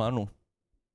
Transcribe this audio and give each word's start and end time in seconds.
Manu, 0.00 0.26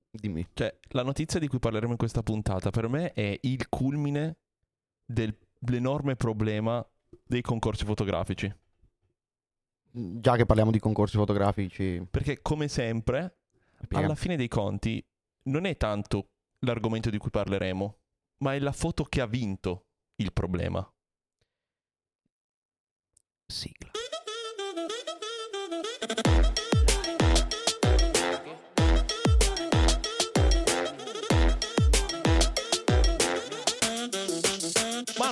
Dimmi. 0.09 0.47
cioè, 0.53 0.75
la 0.89 1.03
notizia 1.03 1.39
di 1.39 1.47
cui 1.47 1.59
parleremo 1.59 1.91
in 1.91 1.97
questa 1.97 2.23
puntata 2.23 2.71
per 2.71 2.87
me 2.87 3.13
è 3.13 3.37
il 3.43 3.69
culmine 3.69 4.37
dell'enorme 5.05 6.15
problema 6.15 6.83
dei 7.23 7.41
concorsi 7.43 7.85
fotografici. 7.85 8.51
Già 9.91 10.35
che 10.35 10.45
parliamo 10.47 10.71
di 10.71 10.79
concorsi 10.79 11.17
fotografici, 11.17 12.05
Perché, 12.09 12.41
come 12.41 12.67
sempre, 12.67 13.37
spiega. 13.83 14.05
alla 14.05 14.15
fine 14.15 14.35
dei 14.35 14.47
conti, 14.47 15.05
non 15.43 15.65
è 15.65 15.77
tanto 15.77 16.29
l'argomento 16.59 17.11
di 17.11 17.19
cui 17.19 17.29
parleremo, 17.29 17.97
ma 18.37 18.55
è 18.55 18.59
la 18.59 18.71
foto 18.71 19.03
che 19.03 19.21
ha 19.21 19.27
vinto 19.27 19.85
il 20.15 20.33
problema. 20.33 20.83
sigla. 23.47 23.91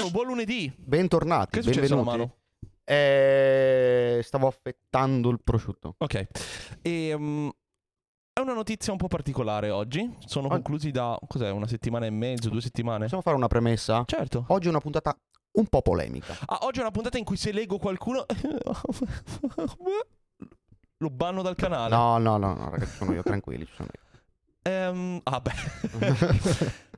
Manu, 0.03 0.11
buon 0.11 0.27
lunedì! 0.27 0.69
Bentornati, 0.75 1.51
Che 1.51 1.59
è 1.59 1.63
successo, 1.63 1.95
benvenuti. 1.95 2.09
Manu? 2.17 2.31
Eh, 2.83 4.19
stavo 4.21 4.47
affettando 4.47 5.29
il 5.29 5.39
prosciutto. 5.41 5.95
Ok. 5.97 6.27
E, 6.81 7.15
mm, 7.17 7.47
è 8.33 8.41
una 8.41 8.51
notizia 8.53 8.91
un 8.91 8.97
po' 8.97 9.07
particolare 9.07 9.69
oggi. 9.69 10.13
Sono 10.25 10.47
Oggi- 10.47 10.55
conclusi 10.55 10.91
da, 10.91 11.17
cos'è, 11.25 11.49
una 11.51 11.67
settimana 11.67 12.05
e 12.05 12.09
mezzo, 12.09 12.49
due 12.49 12.59
settimane? 12.59 13.03
Possiamo 13.03 13.23
fare 13.23 13.37
una 13.37 13.47
premessa? 13.47 14.03
Certo. 14.05 14.43
Oggi 14.49 14.67
è 14.67 14.69
una 14.71 14.81
puntata 14.81 15.17
un 15.53 15.67
po' 15.67 15.81
polemica. 15.81 16.35
Ah, 16.47 16.59
oggi 16.63 16.79
è 16.79 16.81
una 16.81 16.91
puntata 16.91 17.17
in 17.17 17.23
cui 17.23 17.37
se 17.37 17.53
leggo 17.53 17.77
qualcuno... 17.77 18.25
Lo 20.97 21.09
banno 21.09 21.41
dal 21.41 21.55
canale. 21.55 21.95
No, 21.95 22.17
no, 22.17 22.35
no, 22.37 22.53
no, 22.53 22.69
ragazzi, 22.69 22.97
sono 22.97 23.13
io, 23.13 23.23
tranquilli, 23.23 23.65
sono 23.73 23.87
io. 23.91 24.01
Ehm, 24.63 25.19
ah 25.23 25.39
beh. 25.41 25.51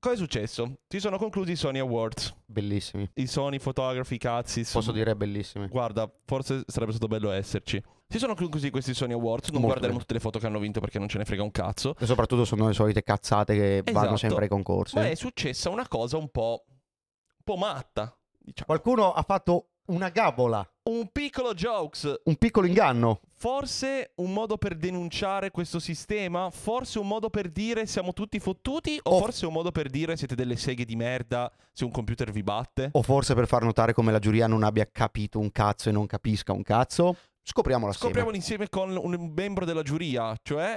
Cosa 0.00 0.14
è 0.14 0.16
successo? 0.18 0.78
Si 0.86 1.00
sono 1.00 1.18
conclusi 1.18 1.52
i 1.52 1.56
Sony 1.56 1.80
Awards. 1.80 2.32
Bellissimi. 2.46 3.10
I 3.14 3.26
Sony 3.26 3.58
fotografi, 3.58 4.16
cazzi. 4.16 4.60
Posso 4.60 4.80
sono- 4.80 4.96
dire 4.96 5.16
bellissimi. 5.16 5.66
Guarda, 5.66 6.08
forse 6.24 6.62
sarebbe 6.66 6.92
stato 6.92 7.08
bello 7.08 7.32
esserci. 7.32 7.82
Si 8.06 8.18
sono 8.18 8.34
conclusi 8.36 8.70
questi 8.70 8.94
Sony 8.94 9.12
Awards. 9.12 9.48
Non 9.48 9.60
Molto 9.60 9.66
guarderemo 9.78 9.94
bene. 9.98 10.00
tutte 10.00 10.14
le 10.14 10.20
foto 10.20 10.38
che 10.38 10.46
hanno 10.46 10.60
vinto 10.60 10.78
perché 10.80 11.00
non 11.00 11.08
ce 11.08 11.18
ne 11.18 11.24
frega 11.24 11.42
un 11.42 11.50
cazzo. 11.50 11.96
E 11.98 12.06
soprattutto 12.06 12.44
sono 12.44 12.68
le 12.68 12.74
solite 12.74 13.02
cazzate 13.02 13.54
che 13.54 13.82
vanno 13.92 13.98
Esatto. 14.00 14.16
sempre 14.18 14.44
ai 14.44 14.48
concorsi. 14.48 14.94
Ma 14.94 15.08
è 15.08 15.14
successa 15.16 15.68
una 15.68 15.88
cosa 15.88 16.16
un 16.16 16.28
po'. 16.30 16.64
un 16.68 17.42
po' 17.44 17.56
matta. 17.56 18.16
Diciamo. 18.38 18.66
Qualcuno 18.66 19.12
ha 19.12 19.22
fatto 19.22 19.70
una 19.86 20.10
gabola, 20.10 20.64
Un 20.84 21.08
piccolo 21.10 21.54
jokes. 21.54 22.20
un 22.24 22.36
piccolo 22.36 22.66
inganno. 22.66 23.20
Forse 23.40 24.10
un 24.16 24.32
modo 24.32 24.58
per 24.58 24.74
denunciare 24.74 25.52
questo 25.52 25.78
sistema? 25.78 26.50
Forse 26.50 26.98
un 26.98 27.06
modo 27.06 27.30
per 27.30 27.48
dire 27.50 27.86
siamo 27.86 28.12
tutti 28.12 28.40
fottuti? 28.40 28.98
O 29.04 29.14
Oh. 29.14 29.18
forse 29.20 29.46
un 29.46 29.52
modo 29.52 29.70
per 29.70 29.88
dire 29.88 30.16
siete 30.16 30.34
delle 30.34 30.56
seghe 30.56 30.84
di 30.84 30.96
merda 30.96 31.48
se 31.72 31.84
un 31.84 31.92
computer 31.92 32.32
vi 32.32 32.42
batte? 32.42 32.88
O 32.92 33.02
forse 33.02 33.34
per 33.34 33.46
far 33.46 33.62
notare 33.62 33.92
come 33.92 34.10
la 34.10 34.18
giuria 34.18 34.48
non 34.48 34.64
abbia 34.64 34.88
capito 34.90 35.38
un 35.38 35.52
cazzo 35.52 35.88
e 35.88 35.92
non 35.92 36.06
capisca 36.06 36.52
un 36.52 36.64
cazzo. 36.64 37.16
Scopriamolo 37.44 37.90
assieme. 37.92 38.06
Scopriamolo 38.06 38.34
insieme 38.36 38.68
con 38.68 38.96
un 38.96 39.32
membro 39.32 39.64
della 39.64 39.82
giuria, 39.82 40.36
cioè... 40.42 40.76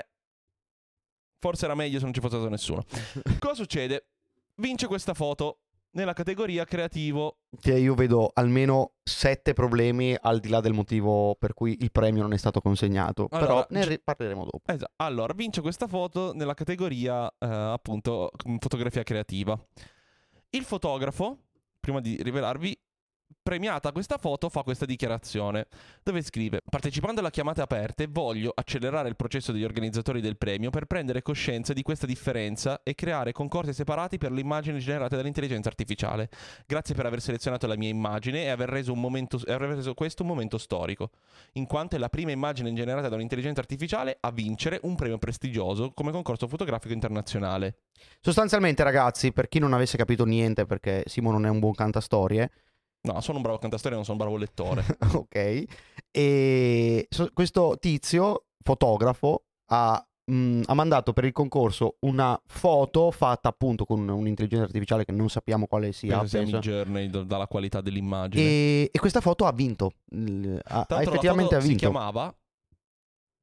Forse 1.40 1.66
era 1.66 1.74
meglio 1.74 1.98
se 1.98 2.04
non 2.04 2.14
ci 2.14 2.20
fosse 2.20 2.36
stato 2.36 2.50
nessuno. 2.52 2.84
Cosa 3.40 3.56
succede? 3.56 4.06
Vince 4.58 4.86
questa 4.86 5.16
foto 5.16 5.62
nella 5.92 6.14
categoria 6.14 6.66
creativo. 6.66 7.38
Che 7.60 7.78
io 7.78 7.96
vedo 7.96 8.32
almeno 8.34 8.94
sette 9.04 9.54
problemi 9.54 10.16
al 10.20 10.40
di 10.40 10.50
là 10.50 10.60
del 10.62 10.74
motivo 10.74 11.36
per 11.36 11.54
cui 11.54 11.78
il 11.82 11.92
premio 11.92 12.22
non 12.22 12.34
è 12.34 12.38
stato 12.38 12.62
consegnato. 12.62 13.28
Allora, 13.32 13.66
Però 13.66 13.86
ne 13.88 14.00
parleremo 14.00 14.44
dopo. 14.44 14.62
Esatto. 14.66 14.94
Allora, 14.98 15.34
vince 15.34 15.62
questa 15.62 15.88
foto 15.88 16.34
nella 16.34 16.54
categoria, 16.54 17.28
eh, 17.28 17.46
appunto, 17.48 18.32
mm, 18.48 18.58
fotografia 18.58 19.04
creativa. 19.04 19.60
Il 20.50 20.64
fotografo, 20.64 21.38
prima 21.80 22.00
di 22.02 22.18
rivelarvi, 22.22 22.78
premiata 23.52 23.92
questa 23.92 24.18
foto, 24.18 24.48
fa 24.48 24.64
questa 24.64 24.86
dichiarazione, 24.86 25.68
dove 26.04 26.22
scrive: 26.22 26.62
Partecipando 26.64 27.20
alle 27.20 27.32
chiamate 27.32 27.60
aperte, 27.60 28.08
voglio 28.10 28.54
accelerare 28.56 29.10
il 29.10 29.18
processo 29.18 29.52
degli 29.52 29.66
organizzatori 29.66 30.22
del 30.22 30.38
premio 30.38 30.70
per 30.70 30.86
prendere 30.86 31.22
coscienza 31.22 31.74
di 31.74 31.82
questa 31.82 32.06
differenza 32.06 32.80
e 32.82 32.96
creare 32.96 33.34
concorsi 33.34 33.74
separati 33.74 34.18
per 34.18 34.32
le 34.32 34.40
immagini 34.40 34.80
generate 34.80 35.18
dall'intelligenza 35.18 35.68
artificiale. 35.68 36.30
Grazie 36.66 36.96
per 36.96 37.06
aver 37.06 37.20
selezionato 37.20 37.68
la 37.68 37.76
mia 37.76 37.90
immagine 37.90 38.44
e 38.44 38.48
aver 38.48 38.70
reso, 38.70 38.96
momento, 38.96 39.38
aver 39.48 39.72
reso 39.72 39.94
questo 39.96 40.22
un 40.22 40.30
momento 40.30 40.58
storico 40.58 41.10
in 41.54 41.66
quanto 41.68 41.98
è 41.98 42.00
la 42.00 42.08
prima 42.08 42.32
immagine 42.32 42.72
generata 42.72 43.10
da 43.10 43.16
un'intelligenza 43.16 43.60
artificiale 43.60 44.16
a 44.22 44.32
vincere 44.32 44.80
un 44.84 44.96
premio 44.96 45.18
prestigioso 45.18 45.92
come 45.92 46.14
concorso 46.14 46.48
fotografico 46.48 46.94
internazionale. 46.94 47.80
Sostanzialmente, 48.22 48.82
ragazzi, 48.82 49.34
per 49.34 49.50
chi 49.50 49.60
non 49.60 49.74
avesse 49.74 49.98
capito 49.98 50.24
niente, 50.24 50.66
perché 50.66 51.04
Simo 51.06 51.32
non 51.32 51.46
è 51.46 51.50
un 51.50 51.60
buon 51.60 51.74
cantastorie, 51.74 52.50
No, 53.04 53.20
sono 53.22 53.38
un 53.38 53.44
bravo 53.44 53.58
cantastorie, 53.58 53.96
non 53.96 54.06
sono 54.06 54.18
un 54.18 54.24
bravo 54.24 54.40
lettore. 54.40 54.86
ok? 55.14 55.64
E 56.12 57.08
questo 57.34 57.78
tizio, 57.80 58.46
fotografo, 58.64 59.46
ha, 59.72 60.06
mh, 60.26 60.62
ha 60.66 60.74
mandato 60.76 61.12
per 61.14 61.26
il 61.26 61.32
concorso 61.32 61.96
una 62.02 62.40
foto 62.46 63.10
fatta 63.10 63.50
appunto 63.50 63.86
con 63.86 64.08
un'intelligenza 64.08 64.66
artificiale 64.66 65.04
che 65.06 65.14
non 65.14 65.30
sappiamo 65.30 65.66
quale 65.66 65.94
sia. 65.94 66.20
Penso 66.20 66.38
penso. 66.38 66.56
Midjourney 66.58 67.10
d- 67.10 67.26
dalla 67.26 67.48
qualità 67.48 67.82
dell'immagine. 67.82 68.44
E, 68.44 68.90
e 68.92 69.00
questa 69.00 69.22
foto 69.22 69.46
ha 69.46 69.52
vinto. 69.52 69.94
Ha- 70.14 70.86
l'altro 70.88 70.98
effettivamente 71.00 71.56
ha 71.56 71.58
foto 71.58 71.62
si 71.62 71.68
vinto. 71.70 71.90
chiamava 71.90 72.36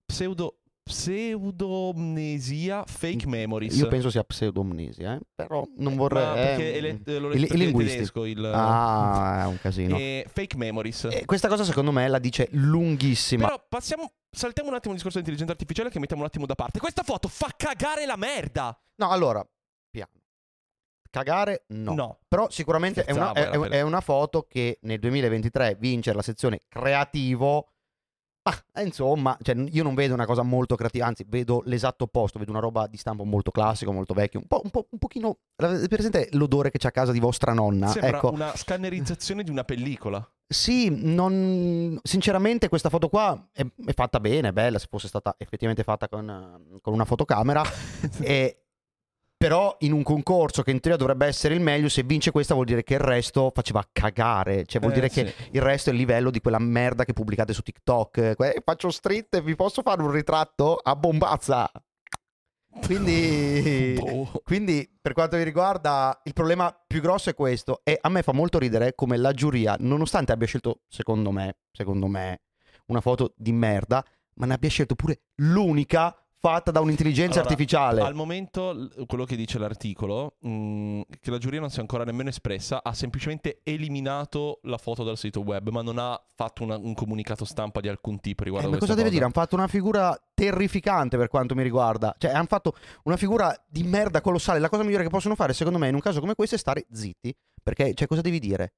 pseudo, 0.04 0.57
pseudomnesia 0.88 2.84
fake 2.86 3.26
memories. 3.26 3.76
Io 3.76 3.88
penso 3.88 4.10
sia 4.10 4.24
pseudomnesia, 4.24 5.14
eh? 5.14 5.20
però 5.34 5.64
non 5.76 5.96
vorrei... 5.96 6.24
Ma 6.24 6.32
eh, 6.32 6.44
perché 6.46 6.74
è 6.74 6.80
le- 6.80 7.00
eh, 7.04 7.18
l'ho 7.18 7.32
il- 7.32 7.46
perché 7.46 7.72
tedesco 7.72 8.24
il 8.24 8.44
Ah, 8.44 9.42
è 9.42 9.46
un 9.46 9.58
casino. 9.60 9.96
e 9.96 10.26
fake 10.32 10.56
memories. 10.56 11.04
E 11.10 11.24
questa 11.24 11.48
cosa 11.48 11.64
secondo 11.64 11.92
me 11.92 12.08
la 12.08 12.18
dice 12.18 12.48
lunghissima. 12.52 13.44
Però 13.46 13.64
passiamo 13.68 14.12
saltiamo 14.30 14.68
un 14.68 14.74
attimo 14.74 14.92
il 14.94 14.98
discorso 15.00 15.18
dell'intelligenza 15.18 15.52
artificiale 15.52 15.90
che 15.90 15.98
mettiamo 15.98 16.22
un 16.22 16.28
attimo 16.28 16.46
da 16.46 16.54
parte. 16.54 16.78
Questa 16.80 17.02
foto 17.02 17.28
fa 17.28 17.52
cagare 17.56 18.04
la 18.06 18.16
merda. 18.16 18.78
No, 18.96 19.10
allora, 19.10 19.46
piano. 19.90 20.12
Cagare 21.10 21.64
no. 21.68 21.94
no. 21.94 22.18
Però 22.28 22.48
sicuramente 22.50 23.04
è 23.04 23.12
una, 23.12 23.32
è- 23.32 23.48
è 23.48 23.80
una 23.80 24.00
foto 24.00 24.46
che 24.48 24.78
nel 24.82 24.98
2023 24.98 25.76
vince 25.78 26.12
la 26.12 26.22
sezione 26.22 26.60
creativo. 26.68 27.68
Ma 28.74 28.82
insomma, 28.82 29.36
cioè, 29.42 29.56
io 29.56 29.82
non 29.82 29.94
vedo 29.94 30.14
una 30.14 30.26
cosa 30.26 30.42
molto 30.42 30.76
creativa, 30.76 31.06
anzi 31.06 31.24
vedo 31.28 31.62
l'esatto 31.64 32.04
opposto, 32.04 32.38
vedo 32.38 32.50
una 32.50 32.60
roba 32.60 32.86
di 32.86 32.96
stampo 32.96 33.24
molto 33.24 33.50
classico, 33.50 33.92
molto 33.92 34.14
vecchio, 34.14 34.40
un, 34.40 34.46
po', 34.46 34.60
un, 34.62 34.70
po', 34.70 34.86
un 34.90 34.98
pochino... 34.98 35.38
Presente 35.56 36.28
l'odore 36.32 36.70
che 36.70 36.78
c'è 36.78 36.88
a 36.88 36.92
casa 36.92 37.12
di 37.12 37.20
vostra 37.20 37.52
nonna? 37.52 37.88
Sembra 37.88 38.16
ecco, 38.16 38.30
una 38.30 38.54
scannerizzazione 38.54 39.42
di 39.42 39.50
una 39.50 39.64
pellicola. 39.64 40.26
Sì, 40.46 40.88
non... 40.90 41.98
sinceramente 42.02 42.68
questa 42.68 42.88
foto 42.88 43.08
qua 43.08 43.48
è, 43.52 43.66
è 43.84 43.92
fatta 43.92 44.20
bene, 44.20 44.48
è 44.48 44.52
bella, 44.52 44.78
se 44.78 44.86
fosse 44.88 45.08
stata 45.08 45.34
effettivamente 45.38 45.82
fatta 45.82 46.08
con, 46.08 46.28
eh, 46.28 46.80
con 46.80 46.92
una 46.92 47.04
fotocamera. 47.04 47.62
e... 48.20 48.62
Però 49.38 49.76
in 49.80 49.92
un 49.92 50.02
concorso 50.02 50.62
che 50.62 50.72
in 50.72 50.80
teoria 50.80 50.98
dovrebbe 50.98 51.24
essere 51.26 51.54
il 51.54 51.60
meglio, 51.60 51.88
se 51.88 52.02
vince 52.02 52.32
questa 52.32 52.54
vuol 52.54 52.66
dire 52.66 52.82
che 52.82 52.94
il 52.94 53.00
resto 53.00 53.52
faceva 53.54 53.86
cagare. 53.92 54.64
Cioè 54.66 54.80
vuol 54.80 54.90
Eh, 54.92 54.94
dire 54.96 55.08
sì. 55.08 55.22
che 55.22 55.34
il 55.52 55.62
resto 55.62 55.90
è 55.90 55.92
il 55.92 55.98
livello 56.00 56.30
di 56.30 56.40
quella 56.40 56.58
merda 56.58 57.04
che 57.04 57.12
pubblicate 57.12 57.52
su 57.52 57.62
TikTok. 57.62 58.34
Que- 58.34 58.62
faccio 58.64 58.90
street 58.90 59.36
e 59.36 59.40
vi 59.40 59.54
posso 59.54 59.82
fare 59.82 60.02
un 60.02 60.10
ritratto 60.10 60.74
a 60.74 60.96
bombazza. 60.96 61.70
Quindi... 62.84 63.94
Boh. 63.98 64.40
Quindi, 64.44 64.88
per 65.00 65.12
quanto 65.12 65.36
mi 65.36 65.44
riguarda, 65.44 66.20
il 66.24 66.32
problema 66.32 66.76
più 66.86 67.00
grosso 67.00 67.30
è 67.30 67.34
questo. 67.34 67.80
E 67.84 67.98
a 68.00 68.08
me 68.08 68.22
fa 68.22 68.32
molto 68.32 68.58
ridere 68.58 68.94
come 68.94 69.16
la 69.16 69.32
giuria, 69.32 69.76
nonostante 69.78 70.32
abbia 70.32 70.46
scelto, 70.46 70.80
secondo 70.88 71.30
me, 71.30 71.58
secondo 71.72 72.06
me, 72.06 72.40
una 72.86 73.00
foto 73.00 73.34
di 73.36 73.52
merda, 73.52 74.04
ma 74.34 74.46
ne 74.46 74.54
abbia 74.54 74.68
scelto 74.68 74.94
pure 74.94 75.22
l'unica 75.36 76.14
fatta 76.40 76.70
da 76.70 76.80
un'intelligenza 76.80 77.40
Allora, 77.40 77.50
artificiale. 77.50 78.00
Al 78.02 78.14
momento, 78.14 78.88
quello 79.06 79.24
che 79.24 79.36
dice 79.36 79.58
l'articolo, 79.58 80.36
mh, 80.40 81.00
che 81.20 81.30
la 81.30 81.38
giuria 81.38 81.60
non 81.60 81.70
si 81.70 81.78
è 81.78 81.80
ancora 81.80 82.04
nemmeno 82.04 82.28
espressa, 82.28 82.80
ha 82.82 82.92
semplicemente 82.94 83.60
eliminato 83.64 84.60
la 84.62 84.78
foto 84.78 85.02
dal 85.04 85.16
sito 85.18 85.40
web, 85.40 85.68
ma 85.70 85.82
non 85.82 85.98
ha 85.98 86.20
fatto 86.34 86.62
una- 86.62 86.76
un 86.76 86.94
comunicato 86.94 87.44
stampa 87.44 87.80
di 87.80 87.88
alcun 87.88 88.20
tipo 88.20 88.42
Eh, 88.42 88.44
riguardo 88.46 88.68
ma 88.70 88.76
questa 88.76 88.94
cosa 88.94 89.04
deve 89.04 89.12
dire? 89.14 89.24
Hanno 89.24 89.34
fatto 89.42 89.56
una 89.56 89.66
figura 89.68 90.16
terrificante 90.34 91.16
per 91.16 91.28
quanto 91.28 91.54
mi 91.54 91.62
riguarda. 91.62 92.14
Cioè, 92.16 92.30
hanno 92.30 92.46
fatto 92.46 92.74
una 93.04 93.16
figura 93.16 93.54
di 93.68 93.82
merda 93.82 94.20
colossale. 94.20 94.58
La 94.60 94.68
cosa 94.68 94.84
migliore 94.84 95.02
che 95.04 95.10
possono 95.10 95.34
fare, 95.34 95.52
secondo 95.52 95.78
me, 95.78 95.88
in 95.88 95.94
un 95.94 96.00
caso 96.00 96.20
come 96.20 96.34
questo 96.34 96.54
è 96.54 96.58
stare 96.58 96.86
zitti. 96.92 97.34
Perché, 97.62 97.92
cioè, 97.94 98.06
cosa 98.06 98.20
devi 98.20 98.38
dire? 98.38 98.72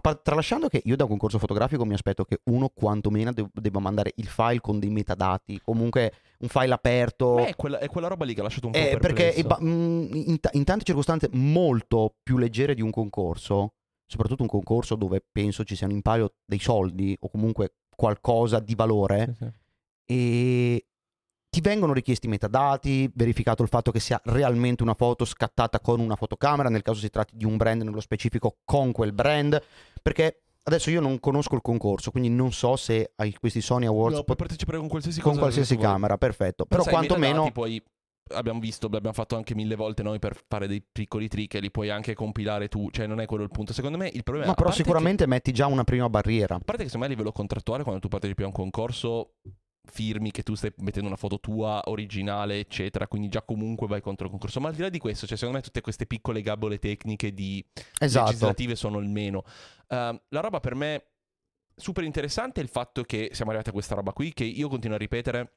Par- 0.00 0.20
tralasciando 0.22 0.68
che 0.68 0.80
io 0.84 0.96
da 0.96 1.04
un 1.04 1.10
concorso 1.10 1.38
fotografico 1.38 1.84
mi 1.84 1.94
aspetto 1.94 2.24
che 2.24 2.40
uno 2.44 2.68
quantomeno 2.68 3.32
de- 3.32 3.48
debba 3.52 3.78
mandare 3.80 4.12
il 4.16 4.26
file 4.26 4.60
con 4.60 4.78
dei 4.78 4.90
metadati, 4.90 5.60
comunque 5.62 6.12
un 6.40 6.48
file 6.48 6.72
aperto. 6.72 7.34
Beh, 7.34 7.46
è, 7.48 7.56
quella, 7.56 7.78
è 7.78 7.88
quella 7.88 8.08
roba 8.08 8.24
lì 8.24 8.34
che 8.34 8.40
ha 8.40 8.44
lasciato 8.44 8.66
un 8.66 8.72
po' 8.72 8.78
Eh, 8.78 8.96
perché 8.98 9.42
ba- 9.44 9.60
mh, 9.60 10.10
in, 10.12 10.40
ta- 10.40 10.50
in 10.52 10.64
tante 10.64 10.84
circostanze 10.84 11.28
molto 11.32 12.14
più 12.22 12.38
leggere 12.38 12.74
di 12.74 12.82
un 12.82 12.90
concorso, 12.90 13.74
soprattutto 14.06 14.42
un 14.42 14.48
concorso 14.48 14.94
dove 14.96 15.24
penso 15.30 15.64
ci 15.64 15.76
siano 15.76 15.92
in 15.92 16.02
palio 16.02 16.34
dei 16.44 16.58
soldi 16.58 17.16
o 17.20 17.28
comunque 17.28 17.74
qualcosa 17.94 18.58
di 18.60 18.74
valore, 18.74 19.34
Sì, 19.36 19.44
sì. 19.44 19.50
e 20.06 20.86
ti 21.50 21.60
vengono 21.60 21.92
richiesti 21.92 22.26
i 22.26 22.30
metadati, 22.30 23.10
verificato 23.12 23.62
il 23.62 23.68
fatto 23.68 23.90
che 23.90 23.98
sia 23.98 24.20
realmente 24.24 24.84
una 24.84 24.94
foto 24.94 25.24
scattata 25.24 25.80
con 25.80 25.98
una 25.98 26.14
fotocamera, 26.14 26.68
nel 26.68 26.82
caso 26.82 27.00
si 27.00 27.10
tratti 27.10 27.36
di 27.36 27.44
un 27.44 27.56
brand 27.56 27.82
nello 27.82 28.00
specifico 28.00 28.58
con 28.64 28.92
quel 28.92 29.12
brand, 29.12 29.60
perché 30.00 30.42
adesso 30.62 30.90
io 30.90 31.00
non 31.00 31.18
conosco 31.18 31.56
il 31.56 31.62
concorso, 31.62 32.12
quindi 32.12 32.28
non 32.28 32.52
so 32.52 32.76
se 32.76 33.12
ai 33.16 33.34
questi 33.34 33.60
Sony 33.60 33.86
Awards 33.86 34.18
No, 34.18 34.22
puoi 34.22 34.36
partecipare 34.36 34.78
con 34.78 34.88
qualsiasi 34.88 35.20
con 35.20 35.36
qualsiasi 35.36 35.74
che 35.74 35.80
vuoi. 35.80 35.92
camera, 35.92 36.16
perfetto. 36.16 36.66
Però 36.66 36.82
Però 36.82 36.96
sai, 36.96 37.06
quantomeno 37.06 37.50
poi 37.50 37.82
abbiamo 38.32 38.60
visto, 38.60 38.88
l'abbiamo 38.88 39.14
fatto 39.14 39.34
anche 39.34 39.56
mille 39.56 39.74
volte 39.74 40.04
noi 40.04 40.20
per 40.20 40.40
fare 40.46 40.68
dei 40.68 40.80
piccoli 40.80 41.26
trick 41.26 41.54
e 41.54 41.60
li 41.60 41.72
puoi 41.72 41.90
anche 41.90 42.14
compilare 42.14 42.68
tu, 42.68 42.90
cioè 42.90 43.08
non 43.08 43.20
è 43.20 43.26
quello 43.26 43.42
il 43.42 43.50
punto. 43.50 43.72
Secondo 43.72 43.98
me 43.98 44.08
il 44.12 44.22
problema 44.22 44.46
Ma 44.46 44.52
a 44.52 44.56
però 44.56 44.70
sicuramente 44.70 45.26
metti 45.26 45.50
già 45.52 45.66
una 45.66 45.82
prima 45.82 46.08
barriera. 46.08 46.54
Che, 46.54 46.62
a 46.62 46.64
parte 46.64 46.82
che 46.84 46.88
secondo 46.88 47.06
me 47.06 47.12
a 47.12 47.16
livello 47.16 47.32
contrattuale 47.32 47.82
quando 47.82 48.00
tu 48.00 48.08
partecipi 48.08 48.44
a 48.44 48.46
un 48.46 48.52
concorso 48.52 49.32
firmi 49.90 50.30
che 50.30 50.42
tu 50.42 50.54
stai 50.54 50.72
mettendo 50.78 51.08
una 51.08 51.16
foto 51.16 51.38
tua 51.40 51.82
originale, 51.86 52.58
eccetera, 52.58 53.06
quindi 53.06 53.28
già 53.28 53.42
comunque 53.42 53.86
vai 53.86 54.00
contro 54.00 54.24
il 54.24 54.30
concorso. 54.30 54.60
Ma 54.60 54.68
al 54.68 54.74
di 54.74 54.80
là 54.80 54.88
di 54.88 54.98
questo, 54.98 55.26
cioè 55.26 55.36
secondo 55.36 55.58
me 55.58 55.64
tutte 55.64 55.80
queste 55.82 56.06
piccole 56.06 56.40
gabole 56.40 56.78
tecniche 56.78 57.34
di 57.34 57.64
Esatto. 57.98 58.26
legislative 58.26 58.76
sono 58.76 58.98
il 58.98 59.08
meno. 59.08 59.44
Ehm, 59.88 60.20
la 60.28 60.40
roba 60.40 60.60
per 60.60 60.74
me 60.74 61.04
super 61.76 62.04
interessante 62.04 62.60
è 62.60 62.62
il 62.62 62.68
fatto 62.68 63.02
che 63.02 63.30
siamo 63.32 63.50
arrivati 63.50 63.70
a 63.70 63.72
questa 63.72 63.94
roba 63.94 64.12
qui, 64.12 64.32
che 64.32 64.44
io 64.44 64.68
continuo 64.68 64.96
a 64.96 64.98
ripetere. 64.98 65.56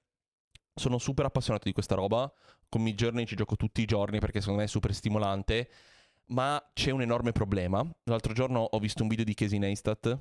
Sono 0.76 0.98
super 0.98 1.26
appassionato 1.26 1.66
di 1.66 1.74
questa 1.74 1.96
roba. 1.96 2.32
Con 2.68 2.82
Midjourney 2.82 3.26
ci 3.26 3.36
gioco 3.36 3.56
tutti 3.56 3.82
i 3.82 3.86
giorni 3.86 4.20
perché 4.20 4.40
secondo 4.40 4.60
me 4.62 4.66
è 4.66 4.70
super 4.70 4.94
stimolante. 4.94 5.70
Ma 6.34 6.64
c'è 6.74 6.92
un 6.92 7.02
enorme 7.02 7.32
problema. 7.32 7.86
L'altro 8.06 8.34
giorno 8.34 8.60
ho 8.62 8.80
visto 8.80 9.04
un 9.04 9.10
video 9.10 9.24
di 9.26 9.34
Casey 9.36 9.60
Neistat 9.60 10.18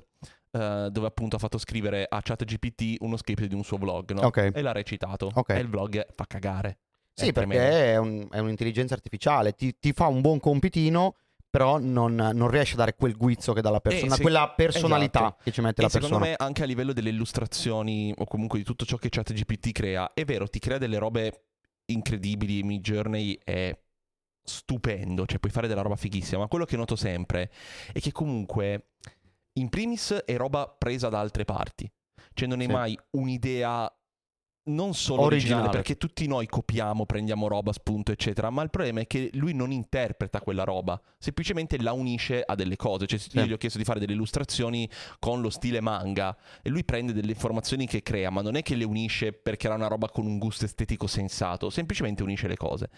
eh, 0.51 0.87
dove 0.91 1.07
appunto 1.07 1.35
ha 1.35 1.39
fatto 1.39 1.57
scrivere 1.57 2.05
a 2.07 2.21
ChatGPT 2.21 2.97
uno 2.99 3.17
script 3.17 3.45
di 3.45 3.55
un 3.55 3.63
suo 3.63 3.77
vlog, 3.77 4.11
no? 4.11 4.21
Ok. 4.21 4.51
E 4.53 4.61
l'ha 4.61 4.71
recitato. 4.71 5.31
Ok. 5.33 5.49
E 5.49 5.59
il 5.59 5.67
vlog 5.67 6.05
fa 6.13 6.25
cagare. 6.27 6.77
Sì, 7.13 7.29
È 7.29 7.31
perché 7.31 7.93
è, 7.93 7.97
un- 7.97 8.27
è 8.29 8.39
un'intelligenza 8.39 8.93
artificiale, 8.93 9.53
ti, 9.53 9.75
ti 9.79 9.91
fa 9.93 10.07
un 10.07 10.21
buon 10.21 10.39
compitino, 10.39 11.15
però 11.49 11.77
non, 11.79 12.15
non 12.15 12.47
riesce 12.49 12.73
a 12.73 12.77
dare 12.77 12.95
quel 12.95 13.15
guizzo 13.15 13.53
che 13.53 13.61
dà 13.61 13.69
la 13.69 13.79
persona, 13.79 14.13
Eh, 14.13 14.15
sì, 14.15 14.21
quella 14.21 14.49
personalità 14.55 15.19
esatto. 15.19 15.41
che 15.43 15.51
ci 15.51 15.61
mette 15.61 15.81
E 15.81 15.83
la 15.83 15.89
secondo 15.89 16.17
persona. 16.17 16.35
me 16.39 16.45
anche 16.45 16.63
a 16.63 16.65
livello 16.65 16.93
delle 16.93 17.09
illustrazioni 17.09 18.13
o 18.17 18.25
comunque 18.25 18.57
di 18.59 18.65
tutto 18.65 18.85
ciò 18.85 18.97
che 18.97 19.09
ChatGPT 19.09 19.71
crea, 19.71 20.11
è 20.13 20.25
vero, 20.25 20.47
ti 20.47 20.57
crea 20.59 20.79
delle 20.79 20.97
robe 20.97 21.43
incredibili, 21.85 22.63
Midjourney 22.63 23.37
è 23.43 23.75
stupendo, 24.43 25.25
cioè 25.25 25.39
puoi 25.39 25.51
fare 25.51 25.67
della 25.67 25.81
roba 25.81 25.95
fighissima, 25.95 26.41
ma 26.41 26.47
quello 26.47 26.65
che 26.65 26.75
noto 26.77 26.95
sempre 26.95 27.49
è 27.91 27.99
che 27.99 28.11
comunque 28.11 28.89
in 29.53 29.69
primis 29.69 30.11
è 30.25 30.35
roba 30.35 30.67
presa 30.67 31.09
da 31.09 31.19
altre 31.19 31.45
parti, 31.45 31.89
cioè 32.33 32.47
non 32.47 32.61
è 32.61 32.65
Sì. 32.65 32.71
mai 32.71 32.99
un'idea 33.11 33.91
non 34.65 34.93
solo 34.93 35.23
originale, 35.23 35.55
Originale. 35.63 35.69
perché 35.83 35.97
tutti 35.97 36.25
noi 36.27 36.47
copiamo, 36.47 37.05
prendiamo 37.05 37.47
roba, 37.49 37.73
spunto, 37.73 38.11
eccetera, 38.13 38.49
ma 38.49 38.61
il 38.63 38.69
problema 38.69 39.01
è 39.01 39.07
che 39.07 39.29
lui 39.33 39.53
non 39.53 39.71
interpreta 39.71 40.39
quella 40.39 40.63
roba, 40.63 40.99
semplicemente 41.17 41.77
la 41.81 41.91
unisce 41.91 42.41
a 42.45 42.55
delle 42.55 42.77
cose. 42.77 43.05
Cioè, 43.05 43.19
io 43.33 43.41
Sì. 43.41 43.47
gli 43.47 43.51
ho 43.51 43.57
chiesto 43.57 43.77
di 43.77 43.83
fare 43.83 43.99
delle 43.99 44.13
illustrazioni 44.13 44.89
con 45.19 45.41
lo 45.41 45.49
stile 45.49 45.81
manga 45.81 46.35
e 46.61 46.69
lui 46.69 46.85
prende 46.85 47.11
delle 47.11 47.31
informazioni 47.31 47.85
che 47.87 48.01
crea, 48.01 48.29
ma 48.29 48.41
non 48.41 48.55
è 48.55 48.61
che 48.61 48.75
le 48.75 48.85
unisce 48.85 49.33
perché 49.33 49.65
era 49.67 49.75
una 49.75 49.87
roba 49.87 50.07
con 50.09 50.25
un 50.25 50.37
gusto 50.37 50.63
estetico 50.65 51.07
sensato, 51.07 51.69
semplicemente 51.69 52.23
unisce 52.23 52.47
le 52.47 52.55
cose. 52.57 52.89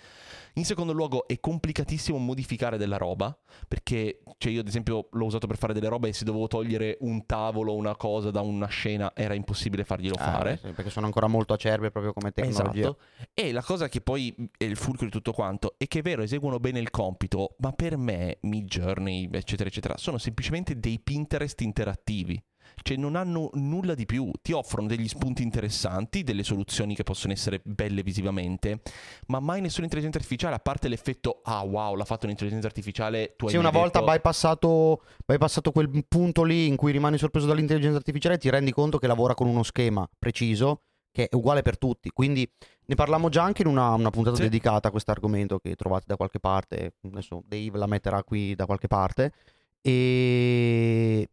In 0.57 0.65
secondo 0.65 0.93
luogo 0.93 1.27
è 1.27 1.39
complicatissimo 1.39 2.17
modificare 2.19 2.77
della 2.77 2.97
roba, 2.97 3.35
perché 3.67 4.21
cioè 4.37 4.51
io 4.51 4.59
ad 4.61 4.67
esempio 4.67 5.07
l'ho 5.11 5.25
usato 5.25 5.47
per 5.47 5.57
fare 5.57 5.73
delle 5.73 5.87
robe 5.87 6.09
e 6.09 6.13
se 6.13 6.23
dovevo 6.25 6.47
togliere 6.47 6.97
un 7.01 7.25
tavolo 7.25 7.71
o 7.71 7.75
una 7.75 7.95
cosa 7.95 8.29
da 8.29 8.41
una 8.41 8.67
scena 8.67 9.11
era 9.15 9.33
impossibile 9.33 9.83
farglielo 9.83 10.15
Eh, 10.15 10.19
fare. 10.19 10.59
sì, 10.61 10.69
perché 10.71 10.89
sono 10.91 11.07
ancora 11.07 11.27
molto 11.27 11.53
acerbe 11.55 11.91
proprio 11.91 12.13
come 12.13 12.31
tecnologia. 12.31 12.79
Esatto. 12.79 12.97
E 13.33 13.51
la 13.51 13.63
cosa 13.63 13.89
che 13.89 14.01
poi 14.01 14.33
è 14.57 14.63
il 14.63 14.77
fulcro 14.77 15.05
di 15.05 15.11
tutto 15.11 15.31
quanto 15.33 15.75
è 15.77 15.87
che 15.87 15.99
è 15.99 16.01
vero, 16.01 16.21
eseguono 16.21 16.59
bene 16.59 16.79
il 16.79 16.89
compito, 16.91 17.55
ma 17.59 17.71
per 17.71 17.97
me 17.97 18.37
Midjourney, 18.41 19.29
eccetera, 19.31 19.69
eccetera, 19.69 19.97
sono 19.97 20.17
semplicemente 20.17 20.79
dei 20.79 20.99
Pinterest 20.99 21.59
interattivi. 21.61 22.41
Cioè 22.81 22.97
non 22.97 23.15
hanno 23.15 23.51
nulla 23.53 23.93
di 23.93 24.05
più, 24.05 24.31
ti 24.41 24.51
offrono 24.51 24.87
degli 24.87 25.07
spunti 25.07 25.43
interessanti, 25.43 26.23
delle 26.23 26.43
soluzioni 26.43 26.95
che 26.95 27.03
possono 27.03 27.31
essere 27.31 27.61
belle 27.63 28.01
visivamente, 28.01 28.81
ma 29.27 29.39
mai 29.39 29.61
nessuna 29.61 29.83
intelligenza 29.83 30.17
artificiale, 30.17 30.55
a 30.55 30.59
parte 30.59 30.87
l'effetto 30.87 31.41
ah 31.43 31.61
wow, 31.61 31.95
l'ha 31.95 32.05
fatto 32.05 32.25
un'intelligenza 32.25 32.67
artificiale, 32.67 33.35
tu 33.37 33.45
hai 33.45 33.51
Sì, 33.51 33.57
una 33.57 33.71
mai 33.71 33.81
volta 33.81 33.99
detto- 33.99 34.11
bypassato, 34.11 35.03
bypassato 35.25 35.71
quel 35.71 36.05
punto 36.07 36.43
lì 36.43 36.67
in 36.67 36.75
cui 36.75 36.91
rimani 36.91 37.17
sorpreso 37.19 37.45
dall'intelligenza 37.45 37.97
artificiale, 37.97 38.39
ti 38.39 38.49
rendi 38.49 38.71
conto 38.71 38.97
che 38.97 39.07
lavora 39.07 39.35
con 39.35 39.47
uno 39.47 39.63
schema 39.63 40.09
preciso 40.17 40.81
che 41.15 41.29
è 41.29 41.35
uguale 41.35 41.61
per 41.61 41.77
tutti. 41.77 42.09
Quindi 42.09 42.45
ne 42.87 42.95
parlammo 42.95 43.29
già 43.29 43.41
anche 43.41 43.61
in 43.61 43.69
una, 43.69 43.93
una 43.93 44.09
puntata 44.09 44.35
Sì. 44.35 44.41
dedicata 44.41 44.89
a 44.89 44.91
questo 44.91 45.11
argomento 45.11 45.59
che 45.59 45.75
trovate 45.75 46.03
da 46.07 46.17
qualche 46.17 46.41
parte. 46.41 46.95
Adesso 47.09 47.41
Dave 47.47 47.77
la 47.77 47.87
metterà 47.87 48.21
qui 48.21 48.53
da 48.53 48.65
qualche 48.65 48.87
parte. 48.87 49.31
E 49.79 51.29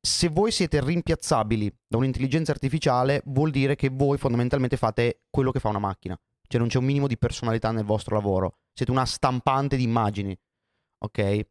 se 0.00 0.28
voi 0.28 0.52
siete 0.52 0.80
rimpiazzabili 0.80 1.74
da 1.88 1.96
un'intelligenza 1.96 2.52
artificiale, 2.52 3.22
vuol 3.24 3.50
dire 3.50 3.74
che 3.74 3.88
voi 3.92 4.16
fondamentalmente 4.16 4.76
fate 4.76 5.22
quello 5.28 5.50
che 5.50 5.58
fa 5.58 5.70
una 5.70 5.80
macchina. 5.80 6.16
Cioè 6.46 6.60
non 6.60 6.68
c'è 6.68 6.78
un 6.78 6.84
minimo 6.84 7.08
di 7.08 7.18
personalità 7.18 7.72
nel 7.72 7.84
vostro 7.84 8.14
lavoro. 8.14 8.58
Siete 8.72 8.92
una 8.92 9.06
stampante 9.06 9.76
di 9.76 9.82
immagini. 9.82 10.38
Ok? 10.98 11.46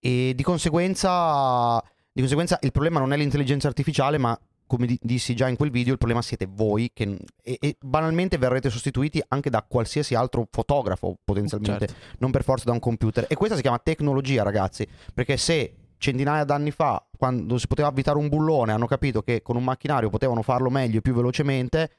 E 0.00 0.32
di 0.34 0.42
conseguenza, 0.42 1.80
di 2.10 2.20
conseguenza 2.20 2.58
il 2.62 2.72
problema 2.72 2.98
non 2.98 3.12
è 3.12 3.16
l'intelligenza 3.16 3.68
artificiale, 3.68 4.18
ma 4.18 4.36
come 4.68 4.86
di- 4.86 4.98
dissi 5.02 5.34
già 5.34 5.48
in 5.48 5.56
quel 5.56 5.72
video, 5.72 5.90
il 5.90 5.98
problema 5.98 6.22
siete 6.22 6.46
voi 6.48 6.92
che, 6.94 7.16
e, 7.42 7.56
e 7.60 7.76
banalmente 7.80 8.38
verrete 8.38 8.70
sostituiti 8.70 9.20
anche 9.26 9.50
da 9.50 9.64
qualsiasi 9.66 10.14
altro 10.14 10.46
fotografo 10.48 11.16
potenzialmente, 11.24 11.88
Certo. 11.88 12.16
non 12.18 12.30
per 12.30 12.44
forza 12.44 12.66
da 12.66 12.72
un 12.72 12.78
computer. 12.78 13.26
E 13.28 13.34
questa 13.34 13.56
si 13.56 13.62
chiama 13.62 13.80
tecnologia, 13.80 14.44
ragazzi, 14.44 14.86
perché 15.12 15.36
se 15.36 15.74
centinaia 15.98 16.44
d'anni 16.44 16.70
fa, 16.70 17.04
quando 17.16 17.58
si 17.58 17.66
poteva 17.66 17.88
avvitare 17.88 18.18
un 18.18 18.28
bullone, 18.28 18.70
hanno 18.70 18.86
capito 18.86 19.22
che 19.22 19.42
con 19.42 19.56
un 19.56 19.64
macchinario 19.64 20.10
potevano 20.10 20.42
farlo 20.42 20.70
meglio 20.70 20.98
e 20.98 21.00
più 21.00 21.12
velocemente, 21.14 21.90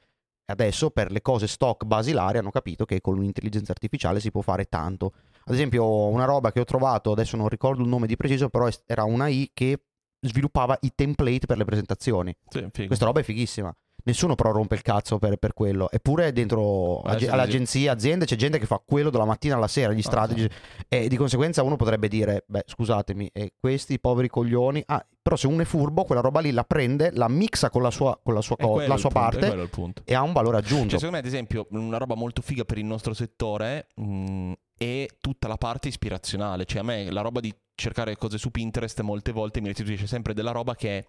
adesso 0.46 0.90
per 0.90 1.10
le 1.10 1.20
cose 1.20 1.46
stock 1.46 1.84
basilari 1.84 2.38
hanno 2.38 2.50
capito 2.50 2.84
che 2.86 3.00
con 3.00 3.18
un'intelligenza 3.18 3.72
artificiale 3.72 4.18
si 4.18 4.30
può 4.30 4.40
fare 4.40 4.64
tanto. 4.64 5.12
Ad 5.44 5.54
esempio, 5.54 6.06
una 6.06 6.24
roba 6.24 6.50
che 6.50 6.60
ho 6.60 6.64
trovato, 6.64 7.12
adesso 7.12 7.36
non 7.36 7.48
ricordo 7.48 7.82
il 7.82 7.88
nome 7.88 8.06
di 8.06 8.16
preciso, 8.16 8.48
però 8.48 8.68
era 8.86 9.04
una 9.04 9.28
I 9.28 9.50
che 9.52 9.78
sviluppava 10.20 10.76
i 10.82 10.92
template 10.94 11.46
per 11.46 11.56
le 11.56 11.64
presentazioni. 11.64 12.34
Sì. 12.48 12.86
Questa 12.86 13.04
roba 13.04 13.20
è 13.20 13.22
fighissima. 13.22 13.74
Nessuno 14.02 14.34
però 14.34 14.50
rompe 14.50 14.76
il 14.76 14.82
cazzo 14.82 15.18
per, 15.18 15.36
per 15.36 15.52
quello. 15.52 15.90
Eppure 15.90 16.32
dentro 16.32 17.00
Ah, 17.02 17.12
ag- 17.12 17.28
all'agenzia, 17.28 17.92
aziende, 17.92 18.24
c'è 18.24 18.34
gente 18.34 18.58
che 18.58 18.64
fa 18.64 18.80
quello 18.82 19.10
dalla 19.10 19.26
mattina 19.26 19.56
alla 19.56 19.68
sera, 19.68 19.92
gli 19.92 19.98
Ah, 19.98 20.02
strategy. 20.02 20.48
E 20.88 21.06
di 21.06 21.16
conseguenza 21.16 21.62
uno 21.62 21.76
potrebbe 21.76 22.08
dire, 22.08 22.44
beh 22.46 22.64
scusatemi, 22.66 23.30
e 23.32 23.52
questi 23.60 24.00
poveri 24.00 24.28
coglioni... 24.28 24.82
Ah, 24.86 25.04
però 25.22 25.36
se 25.36 25.46
uno 25.48 25.60
è 25.60 25.64
furbo, 25.66 26.04
quella 26.04 26.22
roba 26.22 26.40
lì 26.40 26.50
la 26.50 26.64
prende, 26.64 27.10
la 27.12 27.28
mixa 27.28 27.68
con 27.68 27.82
la 27.82 27.90
sua, 27.90 28.18
con 28.22 28.32
la 28.32 28.40
sua, 28.40 28.56
co- 28.56 28.80
la 28.80 28.96
sua 28.96 29.10
punto, 29.10 29.68
parte 29.68 30.02
e 30.04 30.14
ha 30.14 30.22
un 30.22 30.32
valore 30.32 30.56
aggiunto. 30.56 30.88
Cioè, 30.88 30.98
secondo 30.98 31.12
me, 31.12 31.18
ad 31.18 31.26
esempio, 31.26 31.66
una 31.72 31.98
roba 31.98 32.14
molto 32.14 32.40
figa 32.40 32.64
per 32.64 32.78
il 32.78 32.86
nostro 32.86 33.12
settore 33.12 33.88
mh, 33.96 34.52
è 34.78 35.06
tutta 35.20 35.46
la 35.46 35.56
parte 35.56 35.88
ispirazionale. 35.88 36.64
Cioè, 36.64 36.80
a 36.80 36.84
me 36.84 37.10
la 37.10 37.20
roba 37.20 37.40
di 37.40 37.54
cercare 37.80 38.16
cose 38.16 38.38
su 38.38 38.50
Pinterest 38.50 39.00
molte 39.00 39.32
volte 39.32 39.60
mi 39.60 39.68
restituisce 39.68 40.06
sempre 40.06 40.34
della 40.34 40.52
roba 40.52 40.74
che 40.76 40.98
è, 40.98 41.04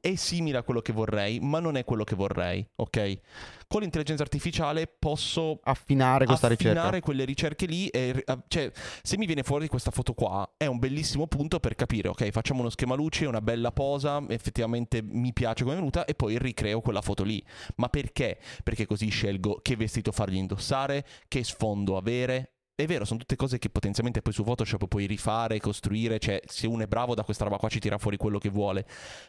è 0.00 0.14
simile 0.16 0.58
a 0.58 0.62
quello 0.62 0.80
che 0.80 0.92
vorrei, 0.92 1.40
ma 1.40 1.60
non 1.60 1.76
è 1.76 1.84
quello 1.84 2.04
che 2.04 2.14
vorrei, 2.14 2.66
ok? 2.76 3.18
Con 3.66 3.80
l'intelligenza 3.80 4.22
artificiale 4.22 4.86
posso 4.86 5.60
Affinare 5.62 6.26
questa 6.26 6.48
affinare 6.48 6.78
ricerca. 6.78 7.00
quelle 7.00 7.24
ricerche 7.24 7.66
lì 7.66 7.88
e, 7.88 8.22
eh, 8.26 8.38
cioè 8.48 8.70
se 9.02 9.16
mi 9.16 9.26
viene 9.26 9.42
fuori 9.42 9.68
questa 9.68 9.90
foto 9.90 10.12
qua 10.14 10.54
è 10.56 10.66
un 10.66 10.78
bellissimo 10.78 11.26
punto 11.26 11.60
per 11.60 11.74
capire 11.74 12.08
ok 12.08 12.30
facciamo 12.30 12.60
uno 12.60 12.70
schema 12.70 12.94
luce 12.94 13.26
una 13.26 13.40
bella 13.40 13.70
posa 13.70 14.22
effettivamente 14.28 15.02
mi 15.02 15.32
piace 15.32 15.62
come 15.62 15.74
è 15.76 15.78
venuta 15.78 16.04
e 16.04 16.14
poi 16.14 16.38
ricreo 16.38 16.80
quella 16.80 17.00
foto 17.00 17.22
lì 17.22 17.42
ma 17.76 17.88
perché? 17.88 18.38
perché 18.62 18.86
così 18.86 19.08
scelgo 19.08 19.60
che 19.62 19.76
vestito 19.76 20.12
fargli 20.12 20.36
indossare 20.36 21.04
che 21.28 21.44
sfondo 21.44 21.96
avere 21.96 22.52
è 22.82 22.86
vero, 22.86 23.04
sono 23.04 23.18
tutte 23.18 23.36
cose 23.36 23.58
che 23.58 23.70
potenzialmente 23.70 24.22
poi 24.22 24.32
su 24.32 24.42
Photoshop 24.44 24.86
puoi 24.86 25.06
rifare, 25.06 25.60
costruire, 25.60 26.18
cioè 26.18 26.40
se 26.46 26.66
uno 26.66 26.82
è 26.82 26.86
bravo 26.86 27.14
da 27.14 27.22
questa 27.24 27.44
roba 27.44 27.56
qua 27.58 27.68
ci 27.68 27.80
tira 27.80 27.98
fuori 27.98 28.16
quello 28.16 28.38
che 28.38 28.48
vuole. 28.48 28.86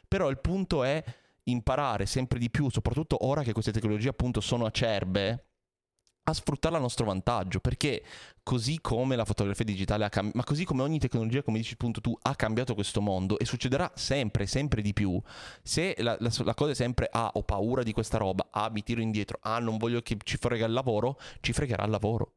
Però 0.07 0.29
il 0.29 0.39
punto 0.39 0.83
è 0.83 1.03
imparare 1.43 2.05
sempre 2.05 2.39
di 2.39 2.49
più, 2.49 2.69
soprattutto 2.69 3.25
ora 3.25 3.43
che 3.43 3.53
queste 3.53 3.71
tecnologie 3.71 4.09
appunto 4.09 4.41
sono 4.41 4.65
acerbe, 4.65 5.45
a 6.23 6.33
sfruttarla 6.33 6.77
a 6.77 6.81
nostro 6.81 7.05
vantaggio, 7.05 7.59
perché 7.59 8.03
così 8.43 8.79
come 8.79 9.15
la 9.15 9.25
fotografia 9.25 9.65
digitale 9.65 10.05
ha 10.05 10.09
cambiato, 10.09 10.37
ma 10.37 10.43
così 10.43 10.65
come 10.65 10.83
ogni 10.83 10.99
tecnologia, 10.99 11.41
come 11.41 11.57
dici 11.57 11.73
appunto 11.73 11.99
tu, 11.99 12.15
ha 12.21 12.35
cambiato 12.35 12.75
questo 12.75 13.01
mondo 13.01 13.39
e 13.39 13.45
succederà 13.45 13.91
sempre, 13.95 14.45
sempre 14.45 14.81
di 14.81 14.93
più, 14.93 15.19
se 15.63 15.95
la, 15.99 16.15
la- 16.19 16.31
la 16.43 16.53
cosa 16.53 16.71
è 16.71 16.75
sempre 16.75 17.09
ah, 17.11 17.31
ho 17.33 17.43
paura 17.43 17.81
di 17.83 17.91
questa 17.91 18.17
roba, 18.17 18.49
ah, 18.51 18.69
mi 18.69 18.83
tiro 18.83 19.01
indietro, 19.01 19.39
ah, 19.41 19.59
non 19.59 19.77
voglio 19.77 20.01
che 20.01 20.17
ci 20.23 20.37
frega 20.37 20.65
il 20.65 20.73
lavoro, 20.73 21.17
ci 21.39 21.53
fregherà 21.53 21.83
il 21.85 21.91
lavoro. 21.91 22.33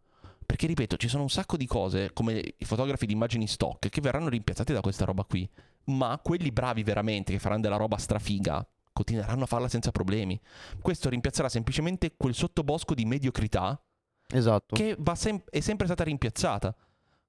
Perché 0.54 0.68
ripeto, 0.68 0.96
ci 0.98 1.08
sono 1.08 1.24
un 1.24 1.30
sacco 1.30 1.56
di 1.56 1.66
cose, 1.66 2.12
come 2.12 2.54
i 2.58 2.64
fotografi 2.64 3.06
di 3.06 3.12
immagini 3.12 3.48
stock, 3.48 3.88
che 3.88 4.00
verranno 4.00 4.28
rimpiazzati 4.28 4.72
da 4.72 4.80
questa 4.80 5.04
roba 5.04 5.24
qui. 5.24 5.50
Ma 5.86 6.20
quelli 6.22 6.52
bravi 6.52 6.84
veramente, 6.84 7.32
che 7.32 7.40
faranno 7.40 7.62
della 7.62 7.74
roba 7.74 7.96
strafiga, 7.96 8.64
continueranno 8.92 9.42
a 9.42 9.46
farla 9.46 9.66
senza 9.66 9.90
problemi. 9.90 10.40
Questo 10.80 11.08
rimpiazzerà 11.08 11.48
semplicemente 11.48 12.14
quel 12.16 12.34
sottobosco 12.36 12.94
di 12.94 13.04
mediocrità 13.04 13.84
Esatto. 14.28 14.76
che 14.76 14.94
va 14.96 15.16
sem- 15.16 15.42
è 15.50 15.58
sempre 15.58 15.86
stata 15.86 16.04
rimpiazzata. 16.04 16.72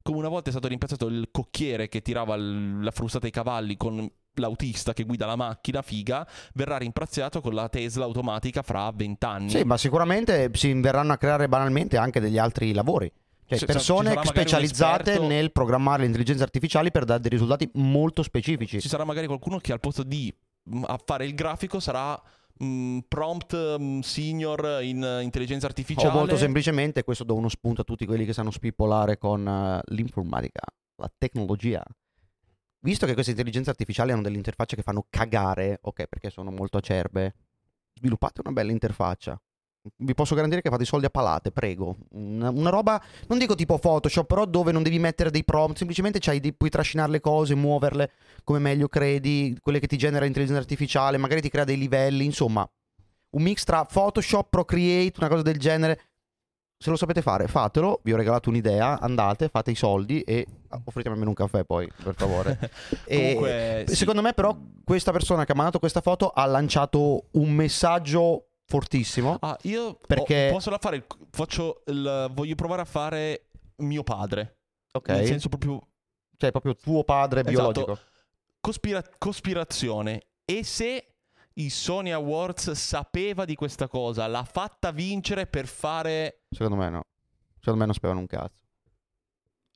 Come 0.03 0.19
una 0.19 0.29
volta 0.29 0.49
è 0.49 0.51
stato 0.51 0.67
rimpiazzato 0.67 1.07
il 1.07 1.29
cocchiere 1.31 1.87
che 1.89 2.03
tirava 2.03 2.35
l- 2.35 2.83
la 2.83 2.91
frustata 2.91 3.25
ai 3.25 3.31
cavalli 3.31 3.75
con 3.75 4.07
l'autista 4.39 4.93
che 4.93 5.03
guida 5.03 5.25
la 5.25 5.35
macchina, 5.35 5.81
figa, 5.81 6.27
verrà 6.53 6.77
rimpiazzato 6.77 7.41
con 7.41 7.53
la 7.53 7.69
Tesla 7.69 8.05
automatica 8.05 8.61
fra 8.61 8.91
vent'anni. 8.93 9.49
Sì, 9.49 9.63
ma 9.63 9.77
sicuramente 9.77 10.49
si 10.53 10.73
verranno 10.73 11.13
a 11.13 11.17
creare 11.17 11.47
banalmente 11.47 11.97
anche 11.97 12.19
degli 12.19 12.37
altri 12.37 12.73
lavori. 12.73 13.11
Cioè, 13.47 13.59
Ci- 13.59 13.65
ci 13.65 13.71
persone 13.71 14.15
specializzate 14.23 15.19
nel 15.19 15.51
programmare 15.51 15.99
le 15.99 16.07
intelligenze 16.07 16.41
artificiali 16.41 16.89
per 16.89 17.05
dare 17.05 17.19
dei 17.19 17.29
risultati 17.29 17.69
molto 17.73 18.23
specifici. 18.23 18.81
Ci 18.81 18.89
sarà 18.89 19.03
magari 19.03 19.27
qualcuno 19.27 19.59
che 19.59 19.71
al 19.71 19.79
posto 19.79 20.01
di 20.01 20.33
mh, 20.63 20.83
a 20.87 20.99
fare 21.03 21.25
il 21.25 21.35
grafico 21.35 21.79
sarà 21.79 22.19
mh, 22.57 22.99
prompt 23.07 23.77
mh, 23.77 23.99
senior 23.99 24.79
in 24.81 25.03
eh, 25.03 25.21
intelligenza 25.21 25.67
artificiale. 25.67 26.07
O 26.09 26.17
molto 26.17 26.37
semplicemente, 26.37 27.03
questo 27.03 27.23
do 27.23 27.35
uno 27.35 27.49
spunto 27.49 27.81
a 27.81 27.83
tutti 27.83 28.07
quelli 28.07 28.25
che 28.25 28.33
sanno 28.33 28.49
spippolare 28.49 29.19
con 29.19 29.47
eh, 29.47 29.81
l'informatica, 29.93 30.61
la 30.95 31.11
tecnologia. 31.15 31.83
Visto 32.85 33.07
che 33.07 33.15
queste 33.15 33.31
intelligenze 33.31 33.71
artificiali 33.71 34.11
hanno 34.11 34.21
delle 34.21 34.35
interfacce 34.35 34.75
che 34.75 34.83
fanno 34.83 35.07
cagare, 35.09 35.79
ok, 35.81 36.05
perché 36.05 36.29
sono 36.29 36.51
molto 36.51 36.77
acerbe, 36.77 37.33
sviluppate 37.95 38.41
una 38.43 38.53
bella 38.53 38.71
interfaccia. 38.71 39.41
Vi 39.97 40.13
posso 40.13 40.35
garantire 40.35 40.61
che 40.61 40.69
fate 40.69 40.83
i 40.83 40.85
soldi 40.85 41.07
a 41.07 41.09
palate, 41.09 41.51
prego. 41.51 41.97
Una, 42.11 42.51
una 42.51 42.69
roba, 42.69 43.03
non 43.27 43.39
dico 43.39 43.55
tipo 43.55 43.79
Photoshop, 43.79 44.27
però 44.27 44.45
dove 44.45 44.71
non 44.71 44.83
devi 44.83 44.99
mettere 44.99 45.31
dei 45.31 45.43
prompt, 45.43 45.77
semplicemente 45.77 46.19
dei- 46.39 46.53
puoi 46.53 46.69
trascinare 46.69 47.09
le 47.09 47.21
cose, 47.21 47.55
muoverle 47.55 48.11
come 48.43 48.59
meglio 48.59 48.87
credi, 48.87 49.57
quelle 49.59 49.79
che 49.79 49.87
ti 49.87 49.97
genera 49.97 50.23
l'intelligenza 50.23 50.61
artificiale, 50.61 51.17
magari 51.17 51.41
ti 51.41 51.49
crea 51.49 51.63
dei 51.63 51.79
livelli, 51.79 52.23
insomma, 52.23 52.69
un 53.31 53.41
mix 53.41 53.63
tra 53.63 53.83
Photoshop, 53.83 54.47
Procreate, 54.47 55.17
una 55.17 55.29
cosa 55.29 55.41
del 55.41 55.57
genere. 55.57 56.01
Se 56.85 56.91
lo 56.91 56.97
sapete 56.97 57.23
fare, 57.23 57.47
fatelo. 57.47 57.99
Vi 58.03 58.13
ho 58.13 58.15
regalato 58.15 58.49
un'idea. 58.49 58.99
Andate, 58.99 59.47
fate 59.49 59.71
i 59.71 59.75
soldi 59.75 60.21
e 60.21 60.45
offritemi 60.83 61.13
almeno 61.15 61.29
un 61.31 61.35
caffè 61.35 61.63
poi, 61.63 61.91
per 62.03 62.13
favore. 62.13 62.59
E 63.05 63.17
Comunque, 63.33 63.85
sì. 63.87 63.95
Secondo 63.95 64.21
me, 64.21 64.33
però, 64.33 64.55
questa 64.83 65.11
persona 65.11 65.45
che 65.45 65.53
ha 65.53 65.55
mandato 65.55 65.79
questa 65.79 66.01
foto 66.01 66.29
ha 66.29 66.45
lanciato 66.45 67.29
un 67.31 67.49
messaggio 67.53 68.49
fortissimo. 68.67 69.37
Ah, 69.41 69.57
io 69.63 69.97
Perché- 70.05 70.49
posso 70.51 70.69
la 70.69 70.77
fare. 70.77 70.97
il- 70.97 71.05
Faccio 71.31 71.81
il, 71.87 72.29
voglio 72.31 72.53
provare 72.53 72.83
a 72.83 72.85
fare 72.85 73.47
mio 73.77 74.03
padre. 74.03 74.57
Ok. 74.93 75.09
Nel 75.09 75.25
senso 75.25 75.49
proprio 75.49 75.81
Cioè, 76.37 76.51
proprio 76.51 76.75
tuo 76.75 77.03
padre 77.03 77.39
Esatto. 77.39 77.51
biologico. 77.51 77.97
cospira- 78.59 79.03
cospirazione. 79.17 80.21
E 80.45 80.63
se 80.63 81.14
i 81.57 81.69
Sony 81.69 82.11
Awards 82.11 82.71
sapeva 82.71 83.45
di 83.45 83.55
questa 83.55 83.87
cosa, 83.87 84.27
l'ha 84.27 84.43
fatta 84.43 84.91
vincere 84.91 85.47
per 85.47 85.67
fare. 85.67 86.43
Secondo 86.49 86.75
me, 86.75 86.89
no. 86.89 87.03
Secondo 87.59 87.79
me 87.79 87.85
non 87.85 87.93
sapevano 87.93 88.19
un 88.19 88.27
cazzo. 88.27 88.59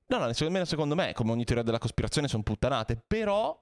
No, 0.08 0.18
no, 0.18 0.34
secondo 0.34 0.60
me, 0.60 0.66
secondo 0.66 0.96
me, 0.96 1.14
come 1.14 1.32
ogni 1.32 1.46
teoria 1.46 1.64
della 1.64 1.78
cospirazione, 1.78 2.28
sono 2.28 2.44
puttanate. 2.44 3.02
Però 3.06 3.58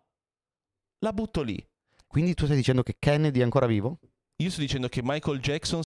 la 0.99 1.13
butto 1.13 1.41
lì. 1.41 1.63
Quindi 2.07 2.33
tu 2.33 2.45
stai 2.45 2.57
dicendo 2.57 2.83
che 2.83 2.95
Kennedy 2.97 3.41
è 3.41 3.43
ancora 3.43 3.65
vivo? 3.65 3.99
Io 4.37 4.49
sto 4.49 4.61
dicendo 4.61 4.87
che 4.87 5.01
Michael 5.03 5.39
Jackson. 5.39 5.81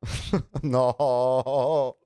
no. 0.62 1.96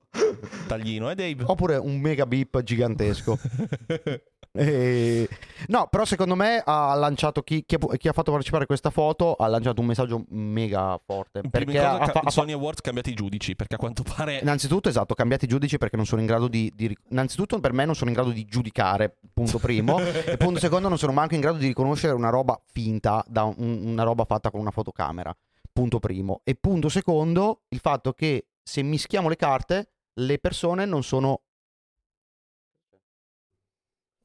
Taglino, 0.67 1.11
eh, 1.11 1.15
Dave? 1.15 1.43
Oppure 1.45 1.77
un 1.77 1.99
mega 1.99 2.25
beep 2.25 2.61
gigantesco. 2.63 3.37
Eh, 4.59 5.29
No, 5.67 5.87
però 5.87 6.05
secondo 6.05 6.35
me 6.35 6.61
ha 6.65 6.93
lanciato 6.95 7.41
chi, 7.43 7.63
chi 7.65 7.75
ha, 7.75 7.97
chi 7.97 8.07
ha 8.07 8.13
fatto 8.13 8.31
partecipare 8.31 8.65
questa 8.65 8.89
foto 8.89 9.35
ha 9.35 9.45
lanciato 9.47 9.81
un 9.81 9.87
messaggio 9.87 10.23
mega 10.29 10.97
forte. 11.05 11.41
In 11.43 11.49
Perché 11.49 11.65
prima 11.71 11.97
cosa, 11.97 12.01
ha, 12.03 12.11
ca- 12.11 12.19
ha 12.23 12.29
Sony 12.29 12.53
Awards 12.53 12.81
cambiati 12.81 13.09
i 13.09 13.13
giudici, 13.13 13.55
perché 13.55 13.75
a 13.75 13.77
quanto 13.77 14.03
pare... 14.03 14.39
Innanzitutto, 14.39 14.87
esatto, 14.89 15.13
cambiati 15.15 15.45
i 15.45 15.47
giudici 15.49 15.77
perché 15.77 15.97
non 15.97 16.05
sono 16.05 16.21
in 16.21 16.27
grado 16.27 16.47
di, 16.47 16.71
di 16.75 16.95
Innanzitutto, 17.09 17.59
per 17.59 17.73
me 17.73 17.83
non 17.85 17.93
sono 17.93 18.09
in 18.09 18.15
grado 18.15 18.31
di 18.31 18.45
giudicare, 18.45 19.17
punto 19.33 19.59
primo. 19.59 19.99
e 19.99 20.37
punto 20.37 20.59
secondo, 20.61 20.87
non 20.87 20.97
sono 20.97 21.11
manco 21.11 21.35
in 21.35 21.41
grado 21.41 21.57
di 21.57 21.67
riconoscere 21.67 22.13
una 22.13 22.29
roba 22.29 22.59
finta 22.71 23.23
da 23.27 23.43
un- 23.43 23.81
una 23.85 24.03
roba 24.03 24.23
fatta 24.23 24.49
con 24.51 24.61
una 24.61 24.71
fotocamera. 24.71 25.35
Punto 25.71 25.99
primo. 25.99 26.41
E 26.45 26.55
punto 26.55 26.87
secondo, 26.89 27.63
il 27.69 27.79
fatto 27.79 28.13
che 28.13 28.47
se 28.63 28.81
mischiamo 28.81 29.27
le 29.29 29.35
carte, 29.35 29.89
le 30.13 30.39
persone 30.39 30.85
non 30.85 31.03
sono 31.03 31.41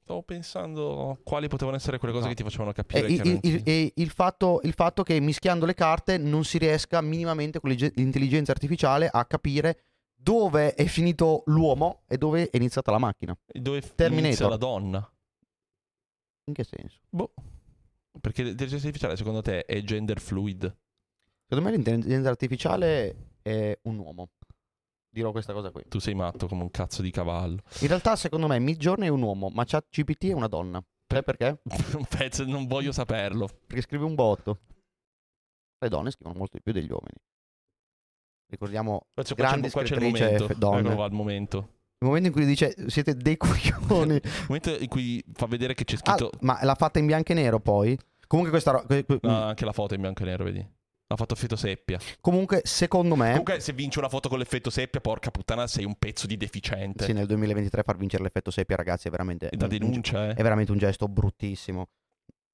Stavo 0.04 0.22
pensando 0.22 1.18
quali 1.24 1.48
potevano 1.48 1.78
essere 1.78 1.96
quelle 1.96 2.12
cose 2.12 2.26
No. 2.26 2.30
che 2.30 2.36
ti 2.36 2.42
facevano 2.42 2.70
E 2.70 2.74
capire 2.74 3.06
Eh, 3.06 3.12
il, 3.12 3.38
il- 3.42 3.62
e 3.64 3.92
il 3.96 4.10
fatto, 4.10 4.60
il 4.64 4.74
fatto 4.74 5.02
che 5.02 5.18
mischiando 5.18 5.64
le 5.64 5.72
carte 5.72 6.18
non 6.18 6.44
si 6.44 6.58
riesca 6.58 7.00
minimamente 7.00 7.58
con 7.58 7.70
l'ige- 7.70 7.90
l'intelligenza 7.94 8.52
artificiale 8.52 9.08
a 9.10 9.24
capire 9.24 9.84
dove 10.14 10.74
è 10.74 10.84
finito 10.84 11.42
l'uomo 11.46 12.02
e 12.06 12.18
dove 12.18 12.50
è 12.50 12.56
iniziata 12.58 12.90
la 12.90 12.98
macchina. 12.98 13.34
Dove 13.46 13.80
f- 13.80 13.94
Terminator. 13.94 14.26
inizia 14.26 14.48
la 14.48 14.56
donna? 14.58 15.12
In 16.48 16.52
che 16.52 16.64
senso? 16.64 16.98
Boh. 17.08 17.32
Perché 18.20 18.42
l'intelligenza 18.42 18.84
artificiale 18.86 19.16
secondo 19.16 19.40
te 19.40 19.64
è 19.64 19.82
gender 19.84 20.20
fluid? 20.20 20.76
Secondo 21.48 21.70
me 21.70 21.74
l'intelligenza 21.76 22.28
artificiale 22.28 23.38
è 23.40 23.78
un 23.84 23.96
uomo. 23.98 24.28
Dirò 25.14 25.30
questa 25.30 25.52
cosa 25.52 25.70
qui. 25.70 25.84
Tu 25.86 26.00
sei 26.00 26.12
matto 26.14 26.48
come 26.48 26.62
un 26.62 26.72
cazzo 26.72 27.00
di 27.00 27.12
cavallo. 27.12 27.60
In 27.82 27.86
realtà, 27.86 28.16
secondo 28.16 28.48
me, 28.48 28.58
Midjourney 28.58 29.06
è 29.06 29.10
un 29.12 29.22
uomo, 29.22 29.48
ma 29.48 29.64
ChatGPT 29.64 30.24
è 30.26 30.32
una 30.32 30.48
donna. 30.48 30.82
Sai 31.06 31.22
perché? 31.22 31.60
Un 31.96 32.04
pezzo, 32.08 32.44
non 32.44 32.66
voglio 32.66 32.90
saperlo. 32.90 33.46
Perché 33.64 33.82
scrive 33.82 34.04
un 34.04 34.16
botto. 34.16 34.58
Le 35.78 35.88
donne 35.88 36.10
scrivono 36.10 36.36
molto 36.36 36.56
di 36.56 36.62
più 36.64 36.72
degli 36.72 36.90
uomini. 36.90 37.14
Ricordiamo 38.50 39.06
Adesso 39.14 39.34
qua 39.36 39.44
c'è, 39.44 39.50
Grandi 39.50 39.70
qua 39.70 39.82
c'è 39.84 39.94
il 39.94 40.02
momento. 40.02 40.48
donne. 40.56 40.94
Qua, 40.96 41.06
il 41.06 41.12
momento. 41.12 41.58
il 42.00 42.06
momento 42.08 42.26
in 42.28 42.32
cui 42.34 42.44
dice 42.46 42.74
siete 42.88 43.14
dei 43.14 43.36
coglioni. 43.38 44.14
Il 44.16 44.44
momento 44.48 44.76
in 44.76 44.88
cui 44.88 45.22
fa 45.32 45.46
vedere 45.46 45.74
che 45.74 45.84
c'è 45.84 45.94
Ah, 46.02 46.16
scritto... 46.16 46.30
ma 46.40 46.58
l'ha 46.62 46.74
fatta 46.74 46.98
in 46.98 47.06
bianco 47.06 47.30
e 47.30 47.34
nero 47.36 47.60
poi? 47.60 47.96
Comunque 48.26 48.50
questa 48.50 48.72
ro- 48.72 48.84
que- 48.84 49.04
que- 49.04 49.20
No, 49.22 49.42
anche 49.42 49.64
la 49.64 49.72
foto 49.72 49.92
è 49.92 49.96
in 49.96 50.02
bianco 50.02 50.22
e 50.22 50.24
nero, 50.24 50.42
vedi? 50.42 50.66
Ha 51.14 51.16
fatto 51.16 51.34
effetto 51.34 51.54
seppia. 51.56 51.98
Comunque, 52.20 52.60
secondo 52.64 53.14
me, 53.14 53.28
Comunque, 53.30 53.60
se 53.60 53.72
vinci 53.72 53.98
una 53.98 54.08
foto 54.08 54.28
con 54.28 54.38
l'effetto 54.38 54.68
seppia, 54.68 55.00
porca 55.00 55.30
puttana, 55.30 55.66
sei 55.68 55.84
un 55.84 55.94
pezzo 55.96 56.26
di 56.26 56.36
deficiente. 56.36 57.04
sì, 57.04 57.12
nel 57.12 57.26
2023 57.26 57.82
far 57.84 57.96
vincere 57.96 58.22
l'effetto 58.24 58.50
seppia, 58.50 58.74
ragazzi, 58.76 59.06
è 59.08 59.10
veramente 59.10 59.48
E 59.48 59.56
da 59.56 59.66
un- 59.66 59.72
un- 59.72 59.78
denuncia, 59.78 60.30
eh. 60.30 60.34
è 60.34 60.42
veramente 60.42 60.72
un 60.72 60.78
gesto 60.78 61.06
bruttissimo. 61.08 61.88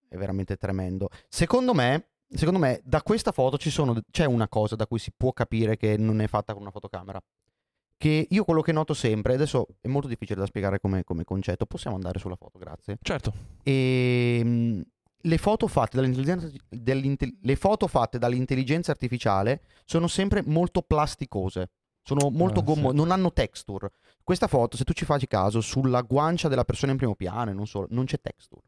È 0.09 0.17
veramente 0.17 0.57
tremendo. 0.57 1.09
Secondo 1.29 1.73
me, 1.73 2.09
secondo 2.29 2.59
me, 2.59 2.81
da 2.85 3.01
questa 3.03 3.33
foto 3.33 3.57
ci 3.57 3.71
sono, 3.71 3.99
c'è 4.11 4.25
una 4.27 4.49
cosa 4.49 4.77
da 4.77 4.87
cui 4.87 4.99
si 4.99 5.13
può 5.17 5.33
capire 5.33 5.77
che 5.77 5.97
non 5.97 6.21
è 6.21 6.27
fatta 6.27 6.53
con 6.53 6.63
una 6.63 6.71
fotocamera. 6.71 7.21
Che 7.97 8.27
io 8.29 8.45
quello 8.45 8.61
che 8.63 8.73
noto 8.73 8.93
sempre, 8.95 9.35
adesso 9.35 9.67
è 9.81 9.87
molto 9.89 10.09
difficile 10.09 10.41
da 10.41 10.47
spiegare 10.47 10.81
come, 10.81 11.05
come 11.05 11.23
concetto. 11.25 11.67
Possiamo 11.67 11.97
andare 11.97 12.19
sulla 12.19 12.35
foto, 12.37 12.59
grazie. 12.59 12.97
Certo. 13.03 13.33
E 13.63 14.41
mh, 14.43 14.81
le 15.23 15.39
foto 15.39 15.67
fatte 15.67 15.97
dall'intelligenza, 15.97 16.51
dell'intel- 16.69 17.37
le 17.41 17.57
foto 17.57 17.87
fatte 17.87 18.19
dall'intelligenza 18.19 18.91
artificiale 18.91 19.63
sono 19.85 20.07
sempre 20.09 20.43
molto 20.45 20.83
plasticose. 20.83 21.71
Sono 22.03 22.31
molto 22.31 22.61
Ah, 22.61 22.63
gommo, 22.63 22.91
sì. 22.91 22.97
non 22.97 23.11
hanno 23.11 23.33
texture. 23.33 23.91
Questa 24.25 24.47
foto, 24.47 24.77
se 24.77 24.85
tu 24.85 24.95
ci 24.95 25.05
fai 25.05 25.27
caso, 25.27 25.61
sulla 25.61 26.01
guancia 26.01 26.49
della 26.49 26.65
persona 26.65 26.93
in 26.93 26.99
primo 26.99 27.15
piano, 27.15 27.51
e 27.51 27.55
non 27.55 27.67
solo, 27.67 27.87
non 27.91 28.07
c'è 28.07 28.21
texture. 28.21 28.63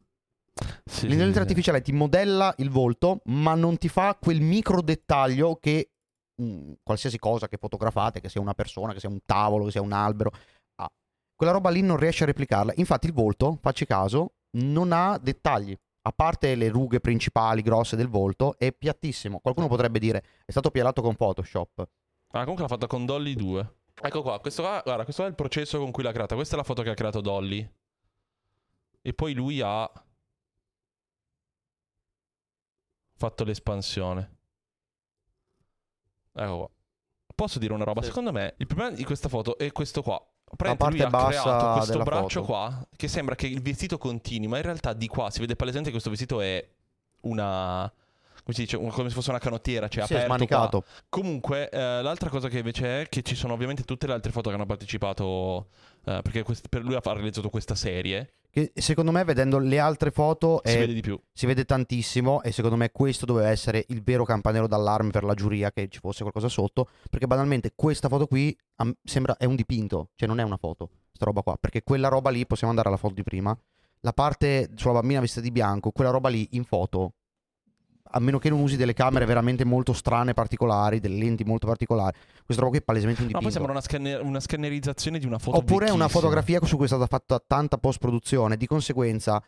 Sì, 0.85 1.07
L'intelligenza 1.07 1.33
sì, 1.33 1.39
artificiale 1.39 1.81
ti 1.81 1.91
modella 1.91 2.53
il 2.59 2.69
volto, 2.69 3.21
ma 3.25 3.55
non 3.55 3.77
ti 3.77 3.89
fa 3.89 4.15
quel 4.21 4.39
micro 4.39 4.81
dettaglio 4.81 5.55
che 5.55 5.89
mm, 6.41 6.73
qualsiasi 6.83 7.17
cosa 7.17 7.47
che 7.47 7.57
fotografate, 7.57 8.21
che 8.21 8.29
sia 8.29 8.39
una 8.39 8.53
persona, 8.53 8.93
che 8.93 8.99
sia 8.99 9.09
un 9.09 9.19
tavolo, 9.25 9.65
che 9.65 9.71
sia 9.71 9.81
un 9.81 9.93
albero, 9.93 10.31
ha. 10.75 10.89
Quella 11.35 11.53
roba 11.53 11.71
lì 11.71 11.81
non 11.81 11.97
riesce 11.97 12.23
a 12.23 12.27
replicarla. 12.27 12.73
Infatti 12.75 13.07
il 13.07 13.13
volto, 13.13 13.57
facci 13.61 13.85
caso, 13.87 14.35
non 14.57 14.91
ha 14.91 15.17
dettagli. 15.17 15.75
A 16.05 16.11
parte 16.11 16.55
le 16.55 16.67
rughe 16.67 16.99
principali 16.99 17.61
grosse 17.61 17.95
del 17.95 18.09
volto, 18.09 18.57
è 18.57 18.73
piattissimo. 18.73 19.39
Qualcuno 19.39 19.67
potrebbe 19.67 19.99
dire 19.99 20.23
è 20.45 20.51
stato 20.51 20.69
pialato 20.69 21.01
con 21.01 21.15
Photoshop. 21.15 21.87
Ah, 22.31 22.41
comunque 22.41 22.63
l'ha 22.63 22.69
fatta 22.69 22.87
con 22.87 23.05
Dolly 23.05 23.35
2. 23.35 23.75
Ecco 24.01 24.21
qua, 24.21 24.39
questo 24.39 24.63
qua, 24.63 24.81
guarda, 24.83 25.03
questo 25.03 25.23
è 25.23 25.27
il 25.27 25.35
processo 25.35 25.79
con 25.79 25.91
cui 25.91 26.03
l'ha 26.03 26.11
creata. 26.11 26.35
Questa 26.35 26.55
è 26.55 26.57
la 26.57 26.63
foto 26.63 26.81
che 26.81 26.89
ha 26.89 26.93
creato 26.93 27.21
Dolly. 27.21 27.71
E 29.01 29.13
poi 29.13 29.33
lui 29.33 29.61
ha 29.61 29.89
fatto 33.15 33.43
l'espansione. 33.45 34.37
Ecco 36.33 36.57
qua. 36.57 36.69
Posso 37.35 37.59
dire 37.59 37.73
una 37.73 37.83
roba? 37.85 38.01
Sì. 38.01 38.07
Secondo 38.07 38.31
me 38.31 38.55
il 38.57 38.67
problema 38.67 38.91
di 38.91 39.03
questa 39.03 39.29
foto 39.29 39.57
è 39.57 39.71
questo 39.71 40.01
qua. 40.01 40.21
La 40.57 40.75
parte 40.75 41.07
bassa 41.07 41.41
creato 41.41 41.73
questo 41.77 42.03
braccio 42.03 42.41
foto. 42.41 42.43
qua 42.43 42.87
che 42.95 43.07
sembra 43.07 43.35
che 43.35 43.47
il 43.47 43.61
vestito 43.61 43.97
continui, 43.97 44.47
ma 44.47 44.57
in 44.57 44.63
realtà 44.63 44.93
di 44.93 45.07
qua 45.07 45.29
si 45.29 45.39
vede 45.39 45.55
palesemente 45.55 45.89
che 45.89 45.99
questo 45.99 46.09
vestito 46.09 46.41
è 46.41 46.65
una 47.21 47.91
come 48.43 48.55
si 48.55 48.61
dice, 48.63 48.75
un- 48.77 48.89
come 48.91 49.09
se 49.09 49.15
fosse 49.15 49.29
una 49.29 49.39
canottiera, 49.39 49.87
cioè 49.87 50.01
è 50.01 50.05
aperto 50.05 50.25
qua. 50.27 50.35
smanicato. 50.35 50.83
Comunque, 51.09 51.69
eh, 51.69 52.01
l'altra 52.01 52.29
cosa 52.29 52.49
che 52.49 52.57
invece 52.59 53.01
è 53.01 53.09
che 53.09 53.21
ci 53.21 53.35
sono 53.35 53.53
ovviamente 53.53 53.83
tutte 53.83 54.05
le 54.07 54.13
altre 54.13 54.31
foto 54.31 54.49
che 54.49 54.55
hanno 54.55 54.65
partecipato. 54.65 55.67
eh, 56.05 56.19
perché 56.21 56.43
quest- 56.43 56.67
per 56.67 56.83
lui 56.83 56.95
ha 56.95 57.01
realizzato 57.01 57.49
questa 57.49 57.75
serie. 57.75 58.33
Che 58.49 58.73
secondo 58.75 59.11
me, 59.11 59.23
vedendo 59.23 59.57
le 59.57 59.79
altre 59.79 60.11
foto, 60.11 60.59
Si 60.65 60.73
è- 60.75 60.79
vede 60.79 60.93
di 60.93 60.99
più. 60.99 61.17
si 61.31 61.45
vede 61.45 61.63
tantissimo. 61.63 62.41
E 62.43 62.51
secondo 62.51 62.75
me, 62.75 62.91
questo 62.91 63.25
doveva 63.25 63.47
essere 63.47 63.85
il 63.87 64.03
vero 64.03 64.25
campanello 64.25 64.67
d'allarme 64.67 65.11
per 65.11 65.23
la 65.23 65.33
giuria 65.33 65.71
che 65.71 65.87
ci 65.87 65.99
fosse 65.99 66.19
qualcosa 66.23 66.49
sotto. 66.49 66.89
Perché 67.09 67.25
banalmente, 67.25 67.71
questa 67.73 68.09
foto 68.09 68.27
qui 68.27 68.53
a 68.79 68.83
m- 68.83 68.91
sembra 69.01 69.37
è 69.37 69.45
un 69.45 69.55
dipinto, 69.55 70.09
cioè 70.15 70.27
non 70.27 70.41
è 70.41 70.43
una 70.43 70.57
foto. 70.57 70.89
Sta 71.13 71.23
roba 71.23 71.41
qua. 71.41 71.55
Perché 71.57 71.83
quella 71.83 72.09
roba 72.09 72.29
lì, 72.31 72.45
possiamo 72.45 72.71
andare 72.71 72.89
alla 72.89 72.99
foto 72.99 73.13
di 73.13 73.23
prima. 73.23 73.57
La 74.01 74.11
parte 74.11 74.71
sulla 74.75 74.95
bambina 74.95 75.21
vestita 75.21 75.39
di 75.41 75.51
bianco, 75.51 75.91
quella 75.91 76.11
roba 76.11 76.27
lì 76.27 76.49
in 76.51 76.65
foto. 76.65 77.13
A 78.15 78.19
meno 78.19 78.37
che 78.37 78.49
non 78.49 78.59
usi 78.59 78.77
delle 78.77 78.93
camere 78.93 79.25
veramente 79.25 79.65
molto 79.65 79.91
strane, 79.93 80.33
particolari, 80.33 80.99
delle 80.99 81.17
lenti 81.17 81.43
molto 81.43 81.65
particolari. 81.67 82.15
Questa 82.45 82.61
roba 82.61 82.69
qui 82.75 82.77
è 82.77 82.83
palesemente 82.83 83.21
un 83.21 83.27
No, 83.31 83.39
dipinto. 83.39 83.43
poi 83.43 83.51
sembra 83.51 83.71
una, 83.71 83.81
scanner- 83.81 84.21
una 84.21 84.39
scannerizzazione 84.39 85.17
di 85.17 85.25
una 85.25 85.39
foto. 85.39 85.57
Oppure 85.57 85.87
è 85.87 85.89
una 85.91 86.07
fotografia 86.07 86.59
su 86.63 86.75
cui 86.75 86.85
è 86.85 86.87
stata 86.87 87.07
fatta 87.07 87.43
tanta 87.45 87.77
post-produzione. 87.77 88.55
Di 88.55 88.67
conseguenza, 88.67 89.43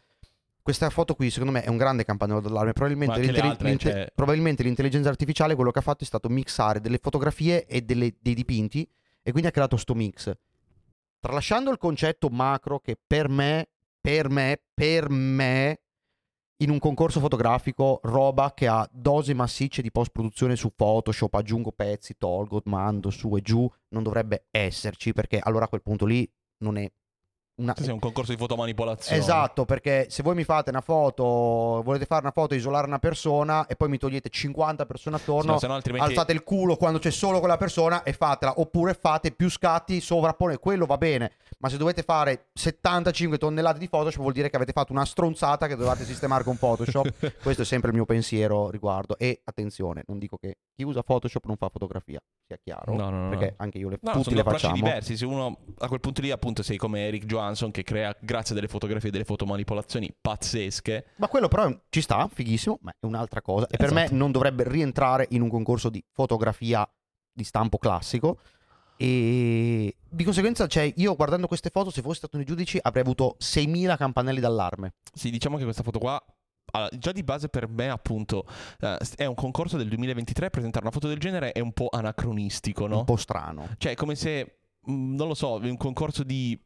questa 0.63 0.89
foto 0.89 1.13
qui, 1.13 1.29
secondo 1.29 1.51
me, 1.53 1.62
è 1.62 1.69
un 1.69 1.77
grande 1.77 2.03
campanello 2.05 2.41
d'allarme. 2.41 2.74
Probabilmente, 2.74 3.19
l'intelli- 3.19 3.48
altre, 3.48 3.67
l'inte- 3.69 3.91
cioè- 3.91 4.12
probabilmente 4.15 4.63
l'intelligenza 4.63 5.10
artificiale 5.10 5.53
quello 5.53 5.69
che 5.69 5.77
ha 5.79 5.84
fatto 5.84 6.03
è 6.03 6.07
stato 6.07 6.27
mixare 6.29 6.79
delle 6.81 6.98
fotografie 6.98 7.65
e 7.67 7.81
delle- 7.81 8.15
dei 8.19 8.34
dipinti 8.34 8.81
e 9.22 9.29
quindi 9.29 9.48
ha 9.48 9.51
creato 9.51 9.77
sto 9.77 9.93
mix. 9.93 10.31
Tralasciando 11.19 11.69
il 11.69 11.77
concetto 11.77 12.29
macro 12.29 12.79
che 12.79 12.98
per 13.05 13.29
me, 13.29 13.67
per 14.01 14.29
me, 14.29 14.60
per 14.74 15.10
me, 15.10 15.81
in 16.58 16.70
un 16.70 16.80
concorso 16.80 17.20
fotografico, 17.20 18.00
roba 18.04 18.54
che 18.54 18.68
ha 18.68 18.88
dosi 18.92 19.34
massicce 19.34 19.82
di 19.82 19.92
post-produzione 19.92 20.56
su 20.56 20.74
Photoshop, 20.74 21.34
aggiungo 21.34 21.72
pezzi, 21.72 22.18
tolgo, 22.18 22.62
mando 22.66 23.10
su 23.10 23.36
e 23.36 23.42
giù, 23.42 23.70
non 23.90 24.04
dovrebbe 24.04 24.48
esserci 24.52 25.12
perché 25.12 25.40
allora 25.42 25.66
a 25.66 25.68
quel 25.68 25.82
punto 25.82 26.06
lì 26.06 26.30
non 26.60 26.78
è 26.78 26.90
una... 27.58 27.74
Sì, 27.78 27.90
un 27.90 28.00
concorso 28.00 28.32
di 28.32 28.38
fotomanipolazione. 28.38 29.20
Esatto, 29.22 29.66
perché 29.66 30.08
se 30.10 30.24
voi 30.24 30.36
mi 30.36 30.44
fate 30.44 30.70
una 30.70 30.82
foto, 30.82 31.24
volete 31.84 32.06
fare 32.06 32.22
una 32.22 32.32
foto 32.32 32.54
e 32.54 32.58
isolare 32.58 32.88
una 32.88 33.00
persona 33.00 33.66
e 33.68 33.76
poi 33.76 33.90
mi 33.90 33.98
togliete 33.98 34.30
50 34.30 34.86
persone 34.86 35.16
attorno, 35.16 35.54
No, 35.54 35.68
no 35.68 35.74
altrimenti. 35.74 36.08
alzate 36.10 36.32
il 36.34 36.44
culo 36.44 36.76
quando 36.76 37.00
c'è 37.00 37.12
solo 37.12 37.40
quella 37.40 37.58
persona 37.58 38.04
e 38.04 38.14
fatela, 38.14 38.60
oppure 38.60 38.94
fate 38.94 39.32
più 39.32 39.50
scatti, 39.50 40.02
sovrappone, 40.02 40.58
quello 40.58 40.86
va 40.86 40.98
bene, 40.98 41.32
ma 41.60 41.70
se 41.70 41.78
dovete 41.78 42.04
fare 42.04 42.48
75 42.54 43.38
tonnellate 43.38 43.80
di 43.80 43.88
Photoshop 43.90 44.22
vuol 44.22 44.34
dire 44.34 44.50
che 44.50 44.56
avete 44.56 44.72
fatto 44.72 44.92
una 44.92 45.06
stronzata 45.06 45.68
che 45.68 45.76
dovete 45.76 46.04
sistemare 46.04 46.44
con 46.44 46.58
Photoshop. 46.58 47.38
Questo 47.42 47.62
è 47.62 47.66
sempre 47.66 47.90
il 47.90 47.96
mio 47.96 48.06
pensiero 48.06 48.70
riguardo. 48.70 49.18
E 49.18 49.42
attenzione, 49.44 50.04
non 50.08 50.20
dico 50.20 50.38
che 50.38 50.58
chi 50.76 50.84
usa 50.84 51.02
Photoshop 51.04 51.46
non 51.46 51.56
fa 51.58 51.70
fotografia, 51.70 52.20
sia 52.46 52.58
chiaro, 52.62 52.96
No, 52.96 53.10
no, 53.10 53.24
no, 53.24 53.30
perché 53.30 53.54
anche 53.58 53.78
io 53.78 53.90
le, 53.90 53.98
No, 54.02 54.12
tutti 54.12 54.24
sono 54.26 54.36
le 54.36 54.42
approcci 54.42 54.66
facciamo. 54.66 54.84
diversi. 54.84 55.18
Se 55.18 55.26
uno 55.26 55.58
a 55.80 55.88
quel 55.88 56.00
punto 56.00 56.22
lì, 56.22 56.32
appunto, 56.32 56.64
sei 56.64 56.78
come 56.78 57.08
Eric 57.08 57.26
Johansson 57.46 57.72
che 57.72 57.84
crea, 57.84 58.16
grazie 58.20 58.52
a 58.52 58.56
delle 58.56 58.68
fotografie 58.68 59.10
e 59.10 59.12
delle 59.12 59.24
fotomanipolazioni 59.24 60.14
pazzesche. 60.20 61.06
Ma 61.18 61.28
quello 61.28 61.48
però 61.48 61.72
ci 61.90 62.02
sta, 62.02 62.28
fighissimo, 62.32 62.80
ma 62.82 62.92
è 62.92 63.06
un'altra 63.06 63.42
cosa. 63.42 63.68
E 63.68 63.78
per 63.78 63.88
Esatto. 63.92 64.12
me 64.12 64.18
non 64.18 64.32
dovrebbe 64.32 64.68
rientrare 64.68 65.28
in 65.30 65.42
un 65.42 65.50
concorso 65.50 65.90
di 65.90 66.04
fotografia 66.12 66.88
di 67.32 67.44
stampo 67.44 67.78
classico. 67.78 68.40
E 68.98 69.96
di 70.10 70.24
conseguenza, 70.24 70.68
cioè, 70.68 70.92
io 70.96 71.16
guardando 71.16 71.48
queste 71.48 71.70
foto, 71.70 71.92
se 71.92 72.02
fossi 72.02 72.18
stato 72.18 72.38
nei 72.38 72.46
giudici, 72.46 72.80
avrei 72.82 73.04
avuto 73.04 73.36
6.000 73.40 73.98
campanelli 73.98 74.40
d'allarme. 74.40 74.94
Sì, 75.14 75.30
diciamo 75.30 75.58
che 75.58 75.64
questa 75.64 75.84
foto 75.84 76.00
qua. 76.00 76.24
allora, 76.72 76.90
già 76.98 77.12
di 77.12 77.24
base 77.24 77.50
per 77.50 77.68
me, 77.68 77.90
appunto, 77.90 78.46
eh, 78.80 78.98
è 79.18 79.25
un 79.25 79.36
concorso 79.36 79.75
del 79.78 79.90
2023. 79.90 80.50
Presentare 80.50 80.86
una 80.86 80.94
foto 80.94 81.08
del 81.10 81.20
genere 81.20 81.52
è 81.52 81.60
un 81.60 81.74
po' 81.74 81.90
anacronistico, 81.92 82.88
no? 82.88 83.00
Un 83.00 83.06
po' 83.06 83.18
strano. 83.18 83.68
Cioè, 83.78 83.92
è 83.92 83.96
come 83.96 84.16
se. 84.16 84.60
mh, 84.86 85.16
Non 85.16 85.28
lo 85.28 85.34
so, 85.34 85.56
un 85.56 85.78
concorso 85.78 86.24
di. 86.24 86.58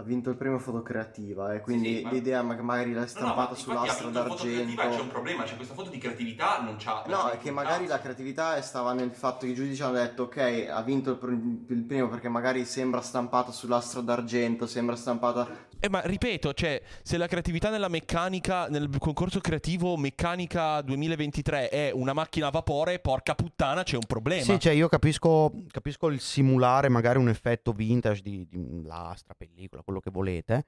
Ha 0.00 0.02
vinto 0.02 0.30
il 0.30 0.36
premio 0.36 0.58
fotocreativa 0.58 1.52
e 1.52 1.60
quindi 1.60 1.96
Sì, 1.98 2.02
ma- 2.04 2.10
l'idea 2.10 2.42
ma- 2.42 2.56
magari 2.62 2.94
l'ha 2.94 3.06
stampata 3.06 3.54
sull'astro 3.54 4.08
d'argento. 4.08 5.06
problema, 5.08 5.42
c'è 5.42 5.56
questa 5.56 5.74
foto 5.74 5.90
di 5.90 5.98
creatività, 5.98 6.62
non 6.62 6.76
c'ha. 6.78 7.04
No, 7.06 7.28
è 7.28 7.36
che 7.36 7.50
magari 7.50 7.86
la 7.86 8.00
creatività 8.00 8.58
stava 8.62 8.94
nel 8.94 9.10
fatto 9.10 9.44
che 9.44 9.52
i 9.52 9.54
giudici 9.54 9.82
hanno 9.82 9.98
detto 9.98 10.22
ok, 10.22 10.68
ha 10.72 10.80
vinto 10.80 11.10
il, 11.10 11.16
pr- 11.18 11.70
il 11.70 11.82
primo 11.82 12.08
perché 12.08 12.30
magari 12.30 12.64
sembra 12.64 13.02
stampato 13.02 13.52
sull'astro 13.52 14.00
d'argento, 14.00 14.66
sembra 14.66 14.96
stampata... 14.96 15.68
Eh, 15.82 15.88
ma 15.88 16.02
ripeto, 16.02 16.52
cioè, 16.52 16.80
se 17.02 17.16
la 17.16 17.26
creatività 17.26 17.70
nella 17.70 17.88
meccanica, 17.88 18.68
nel 18.68 18.90
concorso 18.98 19.40
creativo 19.40 19.96
meccanica 19.96 20.82
2023 20.82 21.70
è 21.70 21.90
una 21.90 22.12
macchina 22.12 22.48
a 22.48 22.50
vapore, 22.50 22.98
porca 22.98 23.34
puttana, 23.34 23.82
c'è 23.82 23.96
un 23.96 24.04
problema. 24.06 24.42
Sì, 24.42 24.60
cioè, 24.60 24.74
io 24.74 24.88
capisco, 24.88 25.50
capisco 25.70 26.08
il 26.08 26.20
simulare 26.20 26.90
magari 26.90 27.18
un 27.18 27.30
effetto 27.30 27.72
vintage 27.72 28.20
di, 28.20 28.46
di 28.46 28.82
lastra, 28.82 29.34
pellicola, 29.34 29.82
quello 29.82 30.00
che 30.00 30.10
volete. 30.10 30.66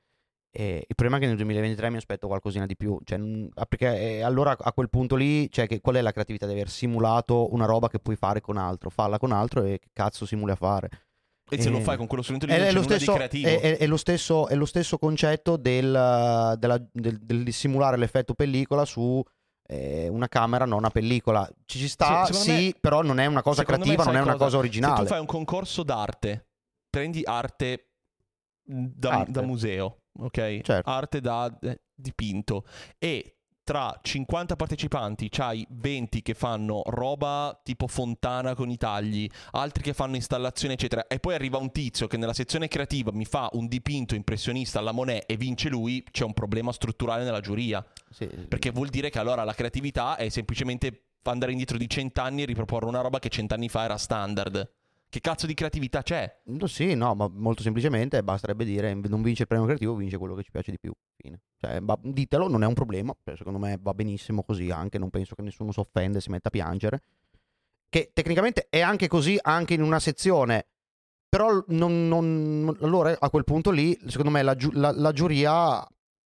E 0.50 0.84
il 0.86 0.94
problema 0.94 1.16
è 1.16 1.20
che 1.20 1.26
nel 1.26 1.36
2023 1.36 1.90
mi 1.90 1.96
aspetto 1.98 2.26
qualcosina 2.26 2.64
di 2.64 2.76
più. 2.76 2.98
Cioè, 3.04 3.20
ah, 3.54 3.66
perché 3.66 4.18
eh, 4.18 4.22
allora 4.22 4.56
a 4.58 4.72
quel 4.72 4.88
punto 4.88 5.14
lì, 5.14 5.50
cioè, 5.50 5.66
che, 5.66 5.82
qual 5.82 5.96
è 5.96 6.00
la 6.00 6.12
creatività 6.12 6.46
di 6.46 6.52
aver 6.52 6.70
simulato 6.70 7.52
una 7.52 7.66
roba 7.66 7.88
che 7.88 7.98
puoi 7.98 8.16
fare 8.16 8.40
con 8.40 8.56
altro? 8.56 8.88
Falla 8.88 9.18
con 9.18 9.32
altro 9.32 9.62
e 9.62 9.78
che 9.78 9.88
cazzo 9.92 10.24
simuli 10.24 10.52
a 10.52 10.56
fare? 10.56 10.88
E 11.50 11.60
se 11.60 11.68
lo 11.70 11.78
eh, 11.78 11.82
fai 11.82 11.96
con 11.96 12.06
quello 12.06 12.22
strumento 12.22 12.46
lì, 12.46 12.58
È, 12.58 12.66
è 12.68 12.72
lo 12.72 12.82
stesso, 12.82 13.14
è, 13.16 13.76
è- 13.78 13.86
lo 13.86 13.96
stesso, 13.96 14.48
è 14.48 14.54
lo 14.54 14.64
stesso 14.64 14.98
concetto 14.98 15.56
del, 15.56 16.56
della- 16.58 16.82
del- 16.92 17.18
del 17.20 17.52
simulare 17.52 17.96
l'effetto 17.96 18.34
pellicola 18.34 18.84
su 18.84 19.22
eh, 19.68 20.08
una 20.08 20.28
camera, 20.28 20.64
non 20.64 20.78
una 20.78 20.90
pellicola. 20.90 21.48
Ci 21.64 21.78
ci 21.78 21.88
sta, 21.88 22.24
Se- 22.26 22.32
sì, 22.34 22.50
me- 22.50 22.74
però 22.80 23.02
non 23.02 23.18
è 23.20 23.26
una 23.26 23.42
cosa 23.42 23.64
creativa, 23.64 24.04
non 24.04 24.16
è 24.16 24.20
una 24.20 24.36
cosa 24.36 24.50
Se 24.50 24.56
originale. 24.56 25.02
tu 25.02 25.06
fai 25.06 25.20
un 25.20 25.26
concorso 25.26 25.82
d'arte, 25.82 26.48
prendi 26.90 27.22
arte 27.24 27.88
da, 28.64 29.10
Arte. 29.20 29.30
da 29.32 29.42
museo, 29.42 29.98
ok? 30.18 30.60
Certo. 30.62 30.88
Arte 30.90 31.20
da 31.20 31.58
eh, 31.60 31.80
dipinto 31.94 32.64
e 32.98 33.36
tra 33.64 33.96
50 34.02 34.56
partecipanti 34.56 35.28
c'hai 35.30 35.64
20 35.70 36.22
che 36.22 36.34
fanno 36.34 36.82
roba 36.86 37.58
tipo 37.62 37.86
fontana 37.86 38.54
con 38.54 38.70
i 38.70 38.76
tagli, 38.76 39.28
altri 39.52 39.82
che 39.82 39.92
fanno 39.92 40.16
installazione 40.16 40.74
eccetera 40.74 41.06
e 41.06 41.18
poi 41.20 41.34
arriva 41.34 41.58
un 41.58 41.70
tizio 41.70 42.06
che 42.06 42.16
nella 42.16 42.32
sezione 42.32 42.68
creativa 42.68 43.12
mi 43.12 43.24
fa 43.24 43.48
un 43.52 43.66
dipinto 43.68 44.14
impressionista 44.14 44.78
alla 44.80 44.92
Monet 44.92 45.30
e 45.30 45.36
vince 45.36 45.68
lui, 45.68 46.04
c'è 46.10 46.24
un 46.24 46.34
problema 46.34 46.72
strutturale 46.72 47.24
nella 47.24 47.40
giuria, 47.40 47.84
Sì. 48.10 48.26
perché 48.26 48.70
vuol 48.70 48.88
dire 48.88 49.10
che 49.10 49.18
allora 49.18 49.44
la 49.44 49.54
creatività 49.54 50.16
è 50.16 50.28
semplicemente 50.28 51.04
andare 51.22 51.52
indietro 51.52 51.78
di 51.78 51.88
cent'anni 51.88 52.42
e 52.42 52.46
riproporre 52.46 52.86
una 52.86 53.00
roba 53.00 53.20
che 53.20 53.28
cent'anni 53.28 53.68
fa 53.68 53.84
era 53.84 53.96
standard. 53.96 54.70
Che 55.08 55.20
cazzo 55.20 55.46
di 55.46 55.54
creatività 55.54 56.02
c'è? 56.02 56.40
No, 56.46 56.66
Sì, 56.66 56.94
no, 56.94 57.14
ma 57.14 57.28
molto 57.30 57.62
semplicemente 57.62 58.22
basterebbe 58.24 58.64
dire 58.64 58.94
non 58.94 59.22
vince 59.22 59.42
il 59.42 59.48
premio 59.48 59.66
creativo, 59.66 59.94
vince 59.94 60.16
quello 60.16 60.34
che 60.34 60.42
ci 60.42 60.50
piace 60.50 60.70
di 60.70 60.78
più. 60.80 60.90
Fine. 61.16 61.38
Cioè, 61.64 61.80
ditelo, 62.02 62.48
non 62.48 62.64
è 62.64 62.66
un 62.66 62.74
problema. 62.74 63.14
cioè, 63.24 63.36
Secondo 63.36 63.60
me 63.60 63.78
va 63.80 63.94
benissimo 63.94 64.42
così 64.42 64.70
anche. 64.70 64.98
Non 64.98 65.10
penso 65.10 65.36
che 65.36 65.42
nessuno 65.42 65.70
si 65.70 65.78
offende, 65.78 66.20
si 66.20 66.28
metta 66.30 66.48
a 66.48 66.50
piangere. 66.50 67.02
Che 67.88 68.10
tecnicamente 68.12 68.66
è 68.68 68.80
anche 68.80 69.06
così 69.06 69.38
anche 69.40 69.74
in 69.74 69.82
una 69.82 70.00
sezione. 70.00 70.66
Però 71.28 71.62
non, 71.68 72.08
non- 72.08 72.76
allora 72.80 73.16
a 73.18 73.30
quel 73.30 73.44
punto 73.44 73.70
lì, 73.70 73.96
secondo 74.06 74.30
me, 74.30 74.42
la, 74.42 74.56
la- 74.72 74.92
la 74.92 75.12
giuria 75.12 75.52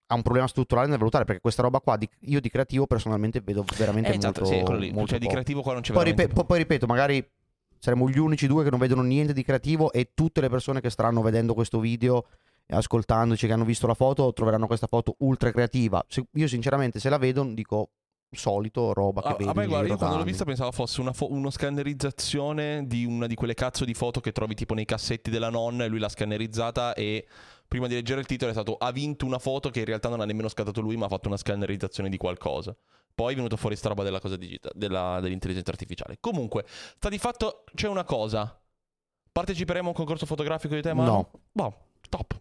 ha 0.09 0.15
un 0.15 0.23
problema 0.23 0.47
strutturale 0.49 0.89
nel 0.89 0.97
valutare. 0.99 1.25
Perché 1.27 1.41
questa 1.43 1.61
roba 1.63 1.81
qua, 1.81 1.97
di- 1.99 2.09
io 2.21 2.41
di 2.41 2.49
creativo 2.49 2.87
personalmente 2.87 3.41
vedo 3.43 3.63
veramente 3.77 4.13
Eh, 4.13 4.17
esatto, 4.17 4.41
molto, 4.49 4.81
sì, 4.81 4.91
molto 4.91 5.07
Cioè, 5.11 5.19
di 5.19 5.27
creativo 5.29 5.61
qua 5.61 5.75
non 5.75 5.83
c'è 5.83 5.93
Poi, 5.93 6.05
veramente 6.05 6.33
ripe- 6.33 6.45
poi- 6.47 6.59
ripeto, 6.59 6.87
magari 6.87 7.31
saremo 7.79 8.09
gli 8.09 8.19
unici 8.19 8.47
due 8.47 8.65
che 8.65 8.71
non 8.71 8.79
vedono 8.79 9.03
niente 9.03 9.35
di 9.35 9.43
creativo 9.45 9.93
e 9.93 10.13
tutte 10.15 10.41
le 10.41 10.49
persone 10.49 10.81
che 10.81 10.89
staranno 10.89 11.21
vedendo 11.21 11.53
questo 11.53 11.79
video 11.79 12.25
e 12.27 12.46
ascoltandoci, 12.75 13.47
che 13.47 13.53
hanno 13.53 13.65
visto 13.65 13.87
la 13.87 13.95
foto, 13.95 14.33
troveranno 14.33 14.67
questa 14.67 14.87
foto 14.87 15.15
ultra 15.19 15.51
creativa. 15.53 16.05
Se- 16.09 16.27
io 16.33 16.49
sinceramente 16.49 16.99
se 17.01 17.09
la 17.09 17.19
vedo 17.19 17.45
dico 17.45 17.91
solito 18.29 18.93
roba 18.93 19.23
che 19.23 19.29
Ah, 19.29 19.33
vedi 19.33 19.45
vabbè, 19.45 19.67
guarda, 19.67 19.87
io 19.89 19.97
quando 19.97 20.17
l'ho 20.19 20.25
vista 20.25 20.45
pensavo 20.45 20.73
fosse 20.73 21.01
una 21.01 21.13
fo- 21.13 21.31
uno 21.33 21.49
scannerizzazione 21.49 22.87
di 22.87 23.05
una 23.05 23.27
di 23.27 23.35
quelle 23.35 23.55
cazzo 23.55 23.85
di 23.85 23.95
foto 23.95 24.21
che 24.21 24.33
trovi 24.33 24.55
tipo 24.55 24.75
nei 24.75 24.85
cassetti 24.85 25.31
della 25.31 25.49
nonna 25.49 25.85
e 25.85 25.89
lui 25.89 25.99
l'ha 26.01 26.09
scannerizzata 26.09 26.93
e 26.95 27.27
prima 27.69 27.87
di 27.87 27.95
leggere 27.95 28.21
il 28.21 28.27
titolo 28.27 28.51
è 28.51 28.55
stato 28.55 28.75
ha 28.77 28.91
vinto 28.91 29.25
una 29.27 29.39
foto 29.39 29.71
che 29.71 29.79
in 29.79 29.85
realtà 29.87 30.09
non 30.09 30.21
ha 30.21 30.25
nemmeno 30.25 30.49
scattato 30.49 30.81
lui 30.81 30.97
ma 30.97 31.07
ha 31.07 31.09
fatto 31.09 31.29
una 31.29 31.37
scannerizzazione 31.37 32.09
di 32.09 32.17
qualcosa. 32.17 32.77
Poi 33.15 33.33
è 33.33 33.37
venuto 33.37 33.57
fuori 33.57 33.77
sta 33.77 33.89
roba 33.89 34.03
della 34.03 34.21
cosa 34.21 34.37
digitale, 34.37 34.75
della- 34.77 35.21
dell'intelligenza 35.21 35.71
artificiale. 35.71 36.19
Comunque, 36.21 36.67
sta 36.67 37.09
di 37.09 37.19
fatto 37.19 37.65
c'è 37.75 37.89
una 37.89 38.05
cosa. 38.05 38.61
Parteciperemo 39.33 39.87
a 39.87 39.89
un 39.91 39.95
concorso 39.95 40.27
fotografico 40.27 40.75
di 40.75 40.83
te, 40.83 40.93
Manu? 40.93 41.11
No. 41.11 41.31
Boh, 41.53 41.75
top. 42.11 42.36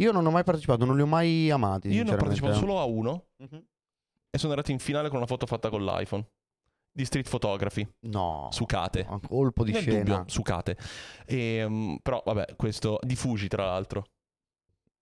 Io 0.00 0.12
non 0.12 0.24
ho 0.26 0.30
mai 0.30 0.44
partecipato, 0.44 0.84
non 0.84 0.96
li 0.96 1.02
ho 1.02 1.06
mai 1.06 1.50
amati. 1.50 1.88
Io 1.88 2.04
ne 2.04 2.12
ho 2.12 2.16
partecipato 2.16 2.54
solo 2.54 2.78
a 2.80 2.84
uno 2.84 3.26
Mhm. 3.38 3.64
e 4.30 4.38
sono 4.38 4.52
andato 4.52 4.70
in 4.70 4.78
finale 4.78 5.08
con 5.08 5.16
una 5.18 5.26
foto 5.26 5.46
fatta 5.46 5.68
con 5.70 5.84
l'iPhone. 5.84 6.26
Di 6.90 7.04
street 7.04 7.28
photography. 7.28 7.86
No. 8.00 8.48
Sucate. 8.50 9.06
A 9.08 9.20
colpo 9.20 9.62
di 9.64 9.72
Nel 9.72 9.80
scena. 9.82 9.98
dubbio, 9.98 10.24
sucate. 10.26 10.76
Ehm, 11.26 11.98
però 12.02 12.22
vabbè, 12.24 12.54
questo 12.56 12.98
di 13.02 13.14
Fuji 13.16 13.48
tra 13.48 13.64
l'altro. 13.66 14.04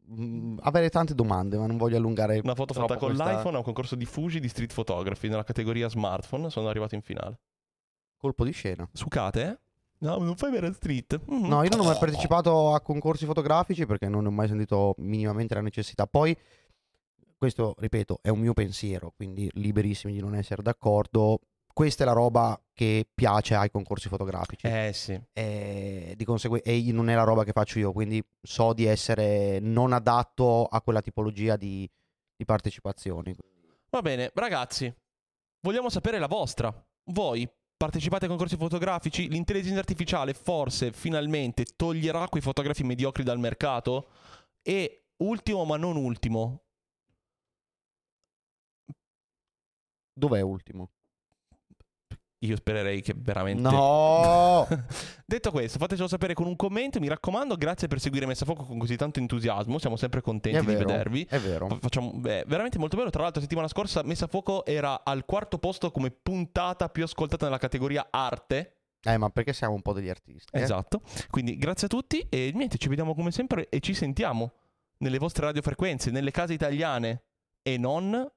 mm, 0.09 0.59
avere 0.63 0.89
tante 0.89 1.15
domande, 1.15 1.57
ma 1.59 1.67
non 1.67 1.77
voglio 1.77 1.97
allungare. 1.97 2.39
Una 2.43 2.55
foto 2.55 2.73
fatta 2.75 2.97
con 2.97 3.09
questa- 3.09 3.33
l'iPhone 3.37 3.55
a 3.57 3.59
un 3.59 3.65
concorso 3.65 3.97
di 3.97 4.05
Fuji 4.05 4.39
di 4.41 4.49
street 4.49 4.73
photography 4.73 5.29
nella 5.29 5.43
categoria 5.43 5.89
smartphone. 5.89 6.49
Sono 6.49 6.69
arrivato 6.69 6.95
in 6.95 7.03
finale. 7.03 7.41
Colpo 8.17 8.45
di 8.45 8.53
scena. 8.53 8.89
Sucate, 8.93 9.43
eh? 9.43 9.59
No, 9.99 10.19
non 10.19 10.37
fai 10.37 10.51
vedere 10.51 10.73
street. 10.73 11.21
Mhm. 11.27 11.47
No, 11.47 11.63
io 11.63 11.71
non 11.71 11.81
ho 11.81 11.85
mai 11.85 11.99
partecipato 11.99 12.75
a 12.75 12.81
concorsi 12.81 13.25
fotografici 13.25 13.87
perché 13.87 14.09
non 14.09 14.23
ne 14.23 14.29
ho 14.29 14.33
mai 14.33 14.49
sentito 14.49 14.95
minimamente 14.99 15.55
la 15.55 15.63
necessità. 15.63 16.07
Poi, 16.07 16.37
questo, 17.37 17.75
ripeto, 17.79 18.19
è 18.23 18.29
un 18.29 18.41
mio 18.41 18.53
pensiero, 18.53 19.13
quindi 19.15 19.49
liberissimi 19.55 20.13
di 20.13 20.21
non 20.21 20.35
essere 20.35 20.63
d'accordo. 20.63 21.41
Questa 21.73 22.05
è 22.05 22.07
la 22.07 22.13
roba 22.13 22.59
che 22.73 23.07
piace 23.15 23.55
ai 23.55 23.71
concorsi 23.71 24.09
fotografici. 24.09 24.67
Eh 24.67 24.93
sì. 24.95 25.21
E 25.33 26.15
di 26.17 26.25
conseguenza 26.25 26.71
e 26.71 26.91
non 26.93 27.11
è 27.11 27.15
la 27.15 27.25
roba 27.25 27.45
che 27.45 27.53
faccio 27.53 27.79
io, 27.79 27.93
quindi 27.93 28.23
so 28.41 28.73
di 28.73 28.85
essere 28.85 29.59
non 29.61 29.93
adatto 29.93 30.65
a 30.65 30.81
quella 30.81 31.03
tipologia 31.03 31.57
di, 31.57 31.89
di 32.35 32.45
partecipazioni. 32.47 33.35
Va 33.91 34.01
bene, 34.01 34.31
ragazzi, 34.35 34.91
vogliamo 35.61 35.91
sapere 35.91 36.19
la 36.19 36.27
vostra. 36.27 36.73
Voi 37.11 37.47
partecipate 37.77 38.25
ai 38.25 38.31
concorsi 38.31 38.57
fotografici? 38.57 39.29
L'intelligenza 39.29 39.79
artificiale 39.79 40.35
forse 40.35 40.93
finalmente 40.93 41.65
toglierà 41.77 42.29
quei 42.29 42.43
fotografi 42.43 42.85
mediocri 42.85 43.23
dal 43.23 43.39
mercato? 43.39 44.09
E 44.63 45.07
ultimo 45.19 45.65
ma 45.65 45.77
non 45.77 45.97
ultimo, 45.97 46.67
Dov'è 50.19 50.41
ultimo? 50.41 50.91
Io 52.41 52.57
spererei 52.57 53.01
che 53.01 53.15
veramente... 53.17 53.63
No! 53.63 54.67
Detto 55.25 55.51
questo, 55.51 55.79
fatecelo 55.79 56.07
sapere 56.07 56.35
con 56.35 56.47
un 56.47 56.55
commento, 56.57 57.01
mi 57.01 57.09
raccomando, 57.09 57.57
grazie 57.57 57.89
per 57.89 57.99
seguire 58.01 58.27
Messa 58.27 58.45
a 58.45 58.47
Fuoco 58.47 58.65
con 58.65 58.79
così 58.79 58.97
tanto 58.97 59.19
entusiasmo, 59.19 59.79
siamo 59.79 59.97
sempre 59.97 60.21
contenti 60.21 60.59
È 60.59 60.61
di 60.61 60.67
vero, 60.67 60.87
vedervi. 60.89 61.27
È 61.29 61.39
vero. 61.39 61.69
Fa- 61.69 61.79
Facciamo, 61.81 62.13
beh, 62.13 62.45
veramente 62.47 62.79
molto 62.79 62.97
bello. 62.97 63.11
Tra 63.11 63.23
l'altro, 63.23 63.41
la 63.41 63.47
settimana 63.47 63.69
scorsa 63.69 64.03
Messa 64.03 64.27
a 64.27 64.29
Fuoco 64.29 64.65
era 64.65 65.03
al 65.05 65.25
quarto 65.25 65.59
posto 65.59 65.91
come 65.91 66.11
puntata 66.11 66.89
più 66.89 67.05
ascoltata 67.05 67.47
nella 67.47 67.59
categoria 67.59 68.07
arte. 68.11 68.73
Eh, 69.03 69.17
ma 69.19 69.31
perché 69.31 69.53
siamo 69.53 69.75
un 69.75 69.83
po' 69.83 69.93
degli 69.93 70.09
artisti? 70.09 70.55
eh? 70.57 70.61
Esatto. 70.61 71.01
Quindi 71.31 71.57
grazie 71.57 71.87
a 71.87 71.91
tutti 71.91 72.27
e 72.29 72.51
niente, 72.55 72.77
ci 72.77 72.89
vediamo 72.89 73.15
come 73.15 73.31
sempre 73.31 73.69
e 73.69 73.81
ci 73.81 73.95
sentiamo 73.95 74.53
nelle 74.99 75.19
vostre 75.19 75.47
radiofrequenze, 75.47 76.11
nelle 76.11 76.31
case 76.31 76.53
italiane 76.55 77.23
e 77.63 77.79
non 77.79 78.29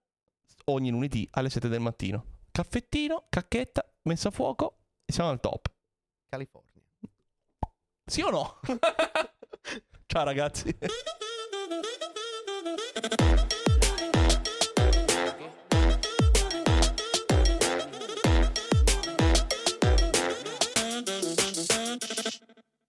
ogni 0.66 0.90
lunedì 0.90 1.28
alle 1.32 1.50
7 1.50 1.68
del 1.68 1.80
mattino. 1.80 2.26
Caffettino, 2.52 3.26
cacchetta, 3.30 3.89
messa 4.04 4.30
a 4.30 4.32
fuoco 4.32 4.78
e 5.06 5.14
siamo 5.14 5.30
al 5.30 5.40
top. 5.40 5.72
California. 6.28 6.82
Sì 8.06 8.22
o 8.22 8.30
no? 8.30 8.60
Ciao 10.08 10.24
ragazzi. 10.24 10.78